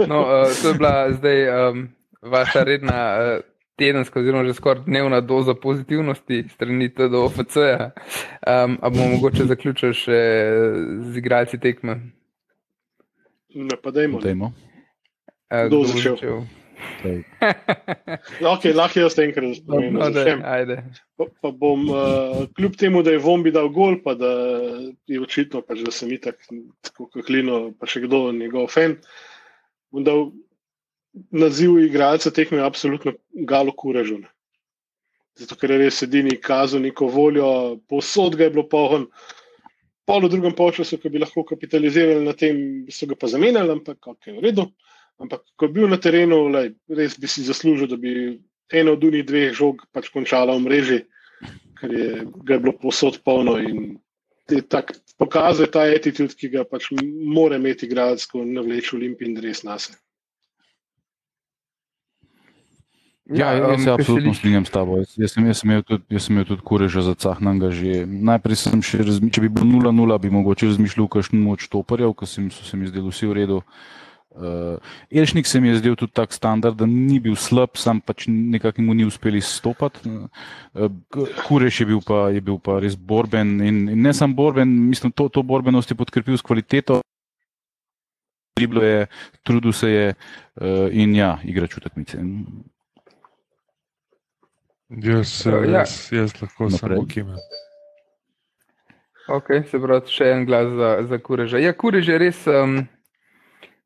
No, 0.00 0.22
uh, 0.22 0.48
to 0.56 0.68
je 0.68 0.74
bila 0.74 1.12
zdaj 1.12 1.38
um, 1.70 1.88
vaša 2.24 2.62
redna 2.62 2.98
uh, 3.14 3.40
tedenska, 3.76 4.20
oziroma 4.20 4.44
že 4.44 4.54
skoraj 4.54 4.84
dnevna 4.86 5.20
doza 5.20 5.54
pozitivnosti 5.54 6.44
strani 6.54 6.88
TDOFC-ja. 6.94 7.90
Um, 8.46 8.78
a 8.82 8.90
bomo 8.90 9.08
mogoče 9.16 9.46
zaključili 9.50 9.94
še 9.94 10.18
z 11.10 11.16
igralci 11.18 11.58
tekme? 11.60 12.00
Ne, 13.54 13.76
pa 13.82 13.90
dajmo. 13.90 14.20
Dajmo. 14.22 14.52
Uh, 15.50 15.66
Kdo 15.66 15.82
bo 15.82 15.84
začel? 15.90 16.44
Daj. 17.04 17.20
Okay, 18.54 18.74
lahko 18.76 19.00
jaz 19.00 19.14
enkrat 19.22 19.56
spomnim. 19.58 19.94
No, 19.94 20.06
No, 20.06 20.10
daj, 20.12 20.34
ajde. 20.42 20.76
pa, 21.16 21.26
pa 21.42 21.50
bom, 21.50 21.86
uh, 21.88 22.44
kljub 22.56 22.76
temu, 22.76 23.02
da 23.06 23.14
je 23.14 23.22
Vombi 23.22 23.52
dal 23.54 23.68
gol, 23.72 23.96
pa 24.04 24.14
da 24.18 24.30
je 25.06 25.20
očitno, 25.22 25.62
pač, 25.62 25.84
da 25.86 25.92
sem 25.94 26.12
itak, 26.12 26.40
tako 26.84 27.08
kot 27.08 27.26
Klino, 27.26 27.70
pa 27.78 27.88
še 27.88 28.02
kdo 28.04 28.26
njegov 28.34 28.68
fan, 28.74 28.98
bom 29.94 30.04
dal 30.06 30.26
naziv 31.30 31.78
igralca 31.78 32.30
tekme 32.30 32.62
absolutno 32.62 33.12
Galo 33.46 33.72
Kurežun. 33.72 34.24
Zato, 35.38 35.56
ker 35.58 35.72
je 35.74 35.78
res 35.82 36.02
edini 36.06 36.36
kazal 36.38 36.84
neko 36.84 37.08
voljo, 37.10 37.48
posod 37.90 38.36
ga 38.38 38.46
je 38.46 38.54
bilo 38.54 38.66
poln. 38.70 39.08
Pol 40.06 40.26
v 40.26 40.30
drugem 40.30 40.54
polčasu, 40.54 40.98
ki 41.00 41.10
bi 41.10 41.22
lahko 41.22 41.42
kapitalizirali 41.48 42.22
na 42.26 42.34
tem, 42.38 42.58
so 42.92 43.08
ga 43.10 43.16
pa 43.18 43.30
zamenjali, 43.30 43.72
ampak 43.72 44.10
ok, 44.12 44.34
v 44.36 44.42
redu. 44.44 44.68
Ampak, 45.22 45.42
ko 45.56 45.66
je 45.66 45.74
bil 45.74 45.88
na 45.88 45.98
terenu, 46.02 46.44
lej, 46.52 46.74
res 46.90 47.16
bi 47.18 47.30
si 47.30 47.46
zaslužil, 47.46 47.88
da 47.90 47.96
bi 47.98 48.36
eno 48.74 48.94
od 48.98 49.04
unih 49.04 49.24
dveh 49.26 49.54
žog 49.56 49.86
pač 49.94 50.10
končala 50.12 50.54
v 50.58 50.64
mreži, 50.66 51.00
ker 51.80 51.94
je, 51.94 52.08
je 52.26 52.58
bilo 52.58 52.74
posod 52.78 53.20
polno. 53.24 53.56
Je 53.58 54.62
pokazuje 55.18 55.70
ta 55.72 55.86
attitude, 55.88 56.36
ki 56.36 56.52
ga 56.52 56.66
pač 56.68 56.90
mora 57.00 57.56
imeti 57.56 57.88
igralec, 57.88 58.26
ko 58.28 58.44
navleče 58.44 58.96
Olimpij 58.98 59.30
in 59.30 59.40
res 59.40 59.64
nas. 59.64 59.88
Ja, 63.24 63.54
jaz 63.56 63.82
se 63.82 63.88
um, 63.88 63.94
absolutno 63.94 64.30
Kešelič- 64.30 64.38
strinjam 64.38 64.64
s 64.64 64.70
tabo. 64.70 64.98
Jaz, 65.00 65.14
jaz, 65.16 65.32
sem, 65.32 65.46
jaz, 65.48 65.62
sem 65.62 65.70
imel 65.70 65.82
tudi, 65.82 66.20
imel 66.28 66.44
tudi 66.44 66.60
kureža 66.60 67.02
za 67.02 67.14
cahnanga 67.16 67.70
že. 67.72 68.04
Najprej 68.04 68.56
sem 68.60 68.82
še 68.84 69.00
razmišljal, 69.00 69.32
če 69.32 69.44
bi 69.46 69.48
bilo 69.48 69.92
0-0, 69.92 70.18
bi 70.20 70.32
mogoče 70.34 70.68
razmišljal, 70.68 71.08
kakšen 71.08 71.40
moč 71.40 71.64
toparjev, 71.72 72.12
ker 72.20 72.28
sem, 72.28 72.50
so 72.52 72.68
se 72.68 72.76
mi 72.76 72.90
zdeli 72.90 73.08
vsi 73.08 73.30
v 73.30 73.38
redu. 73.40 73.62
Uh, 74.34 74.82
Elšnik 75.14 75.46
se 75.46 75.60
mi 75.62 75.70
je 75.70 75.78
zdel 75.78 75.94
tudi 75.96 76.12
tak 76.12 76.34
standard, 76.34 76.74
da 76.76 76.88
ni 76.90 77.20
bil 77.22 77.36
slab, 77.38 77.78
sam 77.78 78.02
pač 78.02 78.26
nekako 78.26 78.82
mu 78.82 78.92
ni 78.98 79.06
uspel 79.06 79.38
izstopati. 79.38 80.04
Uh, 80.74 80.90
Kureš 81.46 81.80
je 81.80 81.86
bil, 81.86 82.02
pa, 82.04 82.28
je 82.34 82.42
bil 82.44 82.58
pa 82.58 82.76
res 82.82 82.98
borben 82.98 83.56
in, 83.62 83.86
in 83.94 84.02
ne 84.02 84.12
sam 84.12 84.34
borben, 84.34 84.68
mislim, 84.90 85.14
to, 85.14 85.30
to 85.30 85.46
borbenost 85.46 85.94
je 85.94 85.96
podkrepil 85.96 86.36
s 86.36 86.42
kvaliteto. 86.42 86.98
Driblo 88.58 88.82
je, 88.82 89.06
trudil 89.46 89.72
se 89.72 89.88
je 89.90 90.06
uh, 90.12 90.90
in 90.90 91.14
ja, 91.14 91.38
igra 91.46 91.70
čutekmice. 91.70 92.18
Jaz, 95.02 95.46
Ja. 95.46 95.64
jaz, 95.80 96.12
jaz 96.12 96.32
lahko 96.42 96.64
Naprej. 96.64 96.78
samo 96.78 97.06
kimem. 97.06 97.36
Ok, 99.28 99.48
se 99.70 99.80
pravi, 99.80 100.10
še 100.12 100.26
en 100.34 100.44
glas 100.46 100.68
za, 100.68 100.90
za 101.08 101.18
Kureža. 101.18 101.58
Ja, 101.58 101.72
Kurež 101.72 102.08
je 102.08 102.18
res, 102.18 102.46
um, 102.46 102.82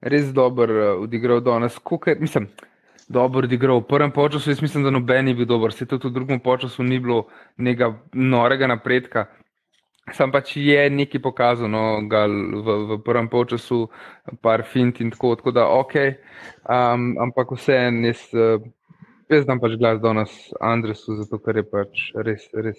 res 0.03 0.33
dober 0.35 0.71
uh, 0.71 1.03
odigral 1.03 1.41
danes. 1.41 1.79
Kukaj, 1.79 2.19
mislim, 2.21 2.49
dober 3.09 3.47
odigral. 3.47 3.81
V 3.81 3.87
prvem 3.87 4.11
času 4.11 4.51
jaz 4.51 4.63
mislim, 4.63 4.85
da 4.85 4.91
noben 4.91 5.25
ni 5.25 5.35
bil 5.35 5.47
dober, 5.47 5.73
se 5.73 5.87
tudi 5.87 6.09
v 6.09 6.13
drugem 6.13 6.41
času 6.41 6.83
ni 6.83 6.99
bilo 6.99 7.29
nekega 7.57 7.95
norega 8.13 8.67
napredka. 8.67 9.27
Sam 10.13 10.33
pač 10.33 10.57
je 10.57 10.91
nekaj 10.91 11.21
pokazal, 11.21 11.69
no, 11.69 12.01
gal 12.09 12.31
v, 12.33 12.97
v 12.97 12.99
prvem 13.05 13.29
času, 13.29 13.89
par 14.43 14.65
fint 14.65 15.01
in 15.01 15.11
tako, 15.11 15.37
tako 15.37 15.51
da 15.53 15.69
ok, 15.69 15.95
um, 16.65 17.15
ampak 17.21 17.53
vseeno 17.53 18.07
jaz, 18.09 18.25
uh, 18.33 18.59
jaz 19.31 19.49
dam 19.49 19.61
pač 19.61 19.77
glas 19.81 20.01
danes 20.01 20.37
Andresu, 20.61 21.19
zato 21.21 21.41
ker 21.43 21.61
je 21.61 21.67
pač 21.69 22.07
res, 22.15 22.49
res 22.55 22.79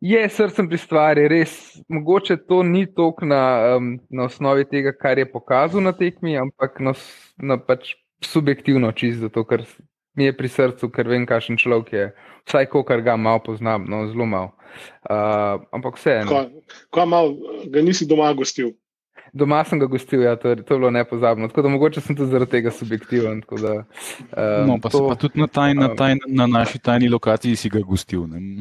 Je 0.00 0.28
srcem 0.30 0.68
pri 0.70 0.78
stvari, 0.78 1.26
res. 1.26 1.52
Mogoče 1.90 2.36
to 2.46 2.62
ni 2.62 2.84
toliko 2.86 3.26
na, 3.26 3.42
um, 3.76 3.96
na 4.10 4.28
osnovi 4.30 4.62
tega, 4.64 4.92
kar 4.94 5.18
je 5.18 5.26
pokazal 5.26 5.82
na 5.82 5.92
tekmi, 5.92 6.36
ampak 6.38 6.78
na, 6.78 6.94
na 7.42 7.58
pač 7.58 7.96
subjektivno 8.22 8.92
čisto, 8.94 9.26
zato 9.26 9.42
ker 9.44 9.66
mi 10.14 10.28
je 10.28 10.36
pri 10.38 10.50
srcu, 10.50 10.90
ker 10.94 11.10
vem, 11.10 11.26
kakšen 11.26 11.58
človek 11.58 11.90
je. 11.92 12.06
Vsaj 12.46 12.70
ko, 12.70 12.84
kar 12.86 13.02
ga 13.02 13.16
malo 13.18 13.42
poznam, 13.42 13.90
no, 13.90 14.04
zelo 14.06 14.26
malo. 14.26 14.54
Uh, 15.02 15.66
ampak 15.74 15.98
vseeno. 15.98 16.30
Ko, 16.30 16.42
ko 16.94 17.06
mal, 17.06 17.34
ga 17.66 17.82
nisi 17.82 18.06
doma 18.06 18.30
gostil. 18.38 18.76
Doma 19.32 19.64
sem 19.64 19.78
ga 19.78 19.86
gostil, 19.86 20.22
ja, 20.22 20.36
to, 20.36 20.48
je- 20.48 20.56
to 20.58 20.74
je 20.74 20.78
bilo 20.78 20.90
nepozabno. 20.90 21.48
Tako 21.48 21.62
da 21.62 21.68
mogoče 21.68 22.00
sem 22.00 22.16
tudi 22.16 22.30
zaradi 22.30 22.50
tega 22.50 22.70
subjektiven. 22.70 23.40
tako 23.40 23.58
Da, 23.58 23.72
um, 23.72 24.66
No, 24.66 24.78
pa, 24.80 24.88
to, 24.88 25.08
pa 25.08 25.14
tudi 25.14 25.40
na, 25.40 25.46
taj, 25.46 25.74
na, 25.74 25.94
taj, 25.94 26.16
na 26.26 26.46
naši 26.46 26.78
tajni 26.78 27.08
lokaciji 27.08 27.56
si 27.56 27.68
ga 27.68 27.80
gostil. 27.80 28.26
Ne? 28.26 28.60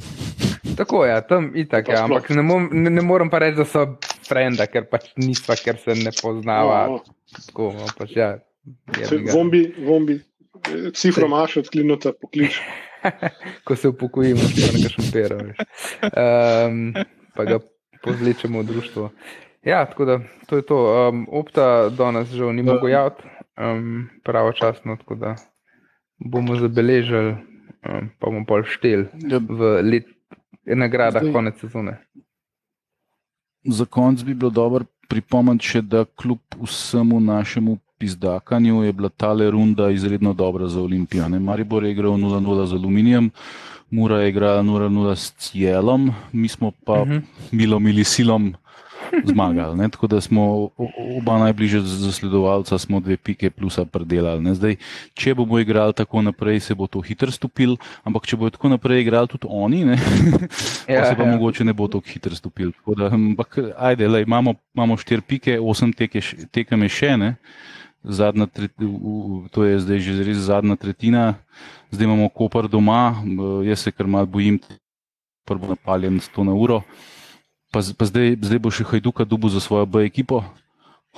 Tako 0.76 1.06
je, 1.06 1.12
ja, 1.12 1.22
tam 1.22 1.52
itak, 1.56 1.88
ja, 1.88 2.04
ampak 2.04 2.30
ne, 2.30 2.42
mom, 2.42 2.70
ne, 2.74 2.90
ne 2.90 3.02
morem 3.02 3.30
pa 3.30 3.40
reči, 3.40 3.58
da 3.58 3.66
so 3.66 3.86
frenda, 4.24 4.68
ker 4.68 4.86
pač 4.86 5.12
nisva, 5.16 5.56
ker 5.56 5.78
se 5.78 5.96
ne 5.96 6.12
poznava. 6.14 6.88
No, 6.88 7.00
Tako, 7.38 7.74
no, 7.74 7.88
pač, 7.98 8.12
ja, 8.16 8.38
vombi, 9.80 10.20
cifro 10.94 11.26
imaš 11.26 11.58
odklinuta, 11.58 12.12
poklič. 12.14 12.60
ko 13.66 13.76
se 13.76 13.88
upokojimo, 13.88 14.42
še 14.42 14.72
nekaj 14.74 14.92
šumpera. 14.92 15.38
Um, 16.04 16.94
pa 17.36 17.46
ga 17.46 17.60
pozličemo 18.04 18.62
v 18.62 18.66
društvo. 18.66 19.10
Ja, 19.68 19.86
tako 19.86 20.06
da 20.06 20.16
to 20.46 20.56
je 20.56 20.62
to. 20.64 20.78
Um, 21.10 21.28
opta 21.30 21.66
danes 21.90 22.30
žal 22.30 22.56
ni 22.56 22.64
mogel 22.64 22.90
javiti 22.90 23.24
um, 23.58 24.08
pravočasno, 24.24 24.96
tako 24.96 25.16
da 25.16 25.36
bomo 26.18 26.56
zabeležili. 26.56 27.36
Um, 27.84 28.10
pa 28.16 28.26
bomo 28.26 28.46
pol 28.46 28.64
štel 28.66 29.06
Ja, 29.22 29.38
v 29.40 29.60
let, 29.84 30.08
nagradah 30.66 31.22
Zdaj- 31.22 31.34
konec 31.34 31.60
sezone. 31.60 31.98
Za 33.66 33.86
konec 33.86 34.24
bi 34.24 34.34
bilo 34.34 34.50
dobro 34.52 34.86
pripomniti 35.08 35.66
še, 35.66 35.82
da 35.82 36.06
kljub 36.06 36.40
vsemu 36.58 37.20
našemu 37.20 37.78
pizdakanju 37.98 38.84
je 38.84 38.94
bila 38.94 39.10
ta 39.10 39.34
runda 39.34 39.90
izredno 39.90 40.34
dobra 40.34 40.68
za 40.68 40.82
Olimpijo. 40.82 41.28
ne. 41.28 41.40
Maribor 41.40 41.84
je 41.84 41.92
igral 41.92 42.12
0-0 42.14 42.66
z 42.66 42.74
Aluminijem, 42.74 43.32
Mura 43.90 44.18
je 44.18 44.30
igrala 44.30 44.64
0-0 44.64 45.16
s 45.16 45.34
Cielom, 45.34 46.12
mi 46.34 46.48
smo 46.48 46.72
pa 46.86 47.06
Mhm. 47.06 47.18
milo 47.52 47.80
mili 47.80 48.04
silom 48.04 48.54
zmagali. 49.26 49.76
Ne? 49.76 49.90
Tako 49.90 50.08
da 50.08 50.22
smo 50.22 50.70
oba 51.18 51.38
najbližje 51.40 51.82
zasledovalca, 51.82 52.78
smo 52.78 53.00
dve 53.00 53.18
pike 53.18 53.50
plusa 53.50 53.86
predelali. 53.86 54.42
Ne? 54.42 54.54
Zdaj, 54.54 54.76
če 55.14 55.34
bomo 55.34 55.60
igrali 55.60 55.94
tako 55.94 56.22
naprej, 56.22 56.60
se 56.62 56.74
bo 56.74 56.88
to 56.88 57.02
hitro 57.02 57.30
stopil, 57.30 57.76
ampak 58.04 58.26
če 58.26 58.36
bodo 58.36 58.50
tako 58.52 58.70
naprej 58.70 59.02
igrali 59.02 59.28
tudi 59.28 59.48
oni, 59.50 59.86
ne? 59.86 59.98
pa 60.86 60.94
Ja, 60.94 61.06
se 61.06 61.16
pa 61.16 61.24
ja. 61.24 61.32
mogoče 61.32 61.64
ne 61.64 61.74
bo 61.74 61.88
tako 61.88 62.08
hitro 62.08 62.34
stopil. 62.34 62.72
Tako 62.74 62.96
Da, 62.96 63.08
ampak, 63.08 63.58
ajde, 63.76 64.08
lej, 64.08 64.24
imamo, 64.24 64.56
imamo 64.74 64.98
štiri 64.98 65.22
pike, 65.22 65.60
osem 65.60 65.92
teke, 65.92 66.20
š- 66.20 66.48
tekem 66.50 66.82
je 66.82 66.90
še 66.92 67.18
ne. 67.18 67.36
Zadnja, 68.04 68.46
tret, 68.46 68.72
v- 68.78 68.88
v- 68.88 69.50
to 69.50 69.64
je 69.64 69.80
zdaj 69.80 70.00
že 70.00 70.24
res 70.24 70.38
zadnja 70.40 70.76
tretjina, 70.76 71.36
zdaj 71.90 72.06
imamo 72.06 72.30
Koper 72.30 72.68
doma, 72.68 73.12
eh, 73.14 73.68
jaz 73.68 73.80
se 73.80 73.92
kar 73.92 74.08
mal 74.08 74.26
bojim, 74.26 74.60
prvo 75.44 75.68
napaljen 75.70 76.20
100 76.20 76.44
na 76.44 76.54
uro. 76.54 76.84
Pa, 77.78 77.86
pa 77.94 78.06
zdaj, 78.10 78.42
zdaj 78.42 78.58
bo 78.58 78.74
še 78.74 78.82
Hajduka 78.90 79.22
dubu 79.22 79.54
za 79.54 79.62
svojo 79.62 79.86
B 79.86 80.02
ekipo. 80.10 80.42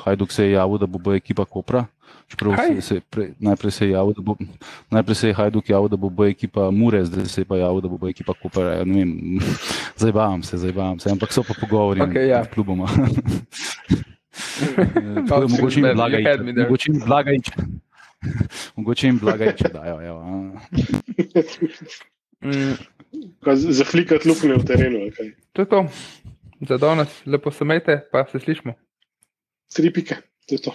Hajduk 0.04 0.32
se 0.32 0.44
je 0.44 0.52
javil, 0.60 0.76
da 0.76 0.88
bo 0.92 1.00
B 1.00 1.16
ekipa 1.16 1.48
Kopra. 1.48 1.86
Čeprav 2.28 2.60
se, 2.60 2.82
se, 2.82 2.96
pre, 3.00 3.32
najprej 3.40 3.72
se 3.72 3.86
je 3.88 3.96
javil, 3.96 4.12
da 4.14 4.22
bo, 4.22 4.36
najprej 4.92 5.16
se 5.16 5.32
je 5.32 5.38
Hajduk 5.40 5.72
javil, 5.72 5.88
da 5.88 5.96
bo 5.96 6.12
B 6.12 6.28
ekipa 6.36 6.68
Mure, 6.72 7.00
zdaj 7.08 7.32
se 7.32 7.42
je 7.42 7.48
pa 7.48 7.56
javil, 7.58 7.80
da 7.80 7.88
bo 7.88 7.96
B 7.96 8.12
ekipa 8.12 8.36
Kopra. 8.36 8.76
Ja, 8.76 8.84
ne 8.84 9.08
vem, 9.08 9.40
Zabavam 10.04 10.44
se, 10.44 10.60
zabavam 10.60 11.00
se, 11.00 11.08
ampak 11.08 11.32
so 11.32 11.48
pa 11.48 11.56
pogovori 11.56 12.04
Okej, 12.04 12.28
ja. 12.28 12.44
med 12.44 12.52
kluboma. 12.52 12.92
Tako 15.30 15.48
Mogoče 15.48 15.80
jim 15.80 15.96
blaga 15.96 16.18
there. 16.18 16.44
Mogoče 16.44 16.92
jim 16.92 17.02
blaga 17.06 17.32
iče. 17.32 17.52
Mogoče 18.76 19.08
jim 19.08 19.20
blaga 19.20 19.46
iče, 19.46 19.72
dajo. 19.74 20.02
Evo. 20.02 20.22
Mm, 22.42 22.74
Zaflikati 23.56 24.30
luknje 24.30 24.54
v 24.54 24.66
terenu. 24.66 24.98
ali 25.00 25.12
kaj? 25.12 25.32
to 25.54 25.62
je 25.62 25.66
to. 25.66 25.88
Za 26.68 26.78
danes 26.78 27.26
lepo 27.26 27.52
se 27.52 27.66
majte, 27.66 28.10
pa 28.12 28.26
se 28.32 28.40
slišmo. 28.40 28.74
Tri 29.76 29.94
pike, 29.94 30.16
to 30.48 30.56
je 30.56 30.62
to. 30.62 30.74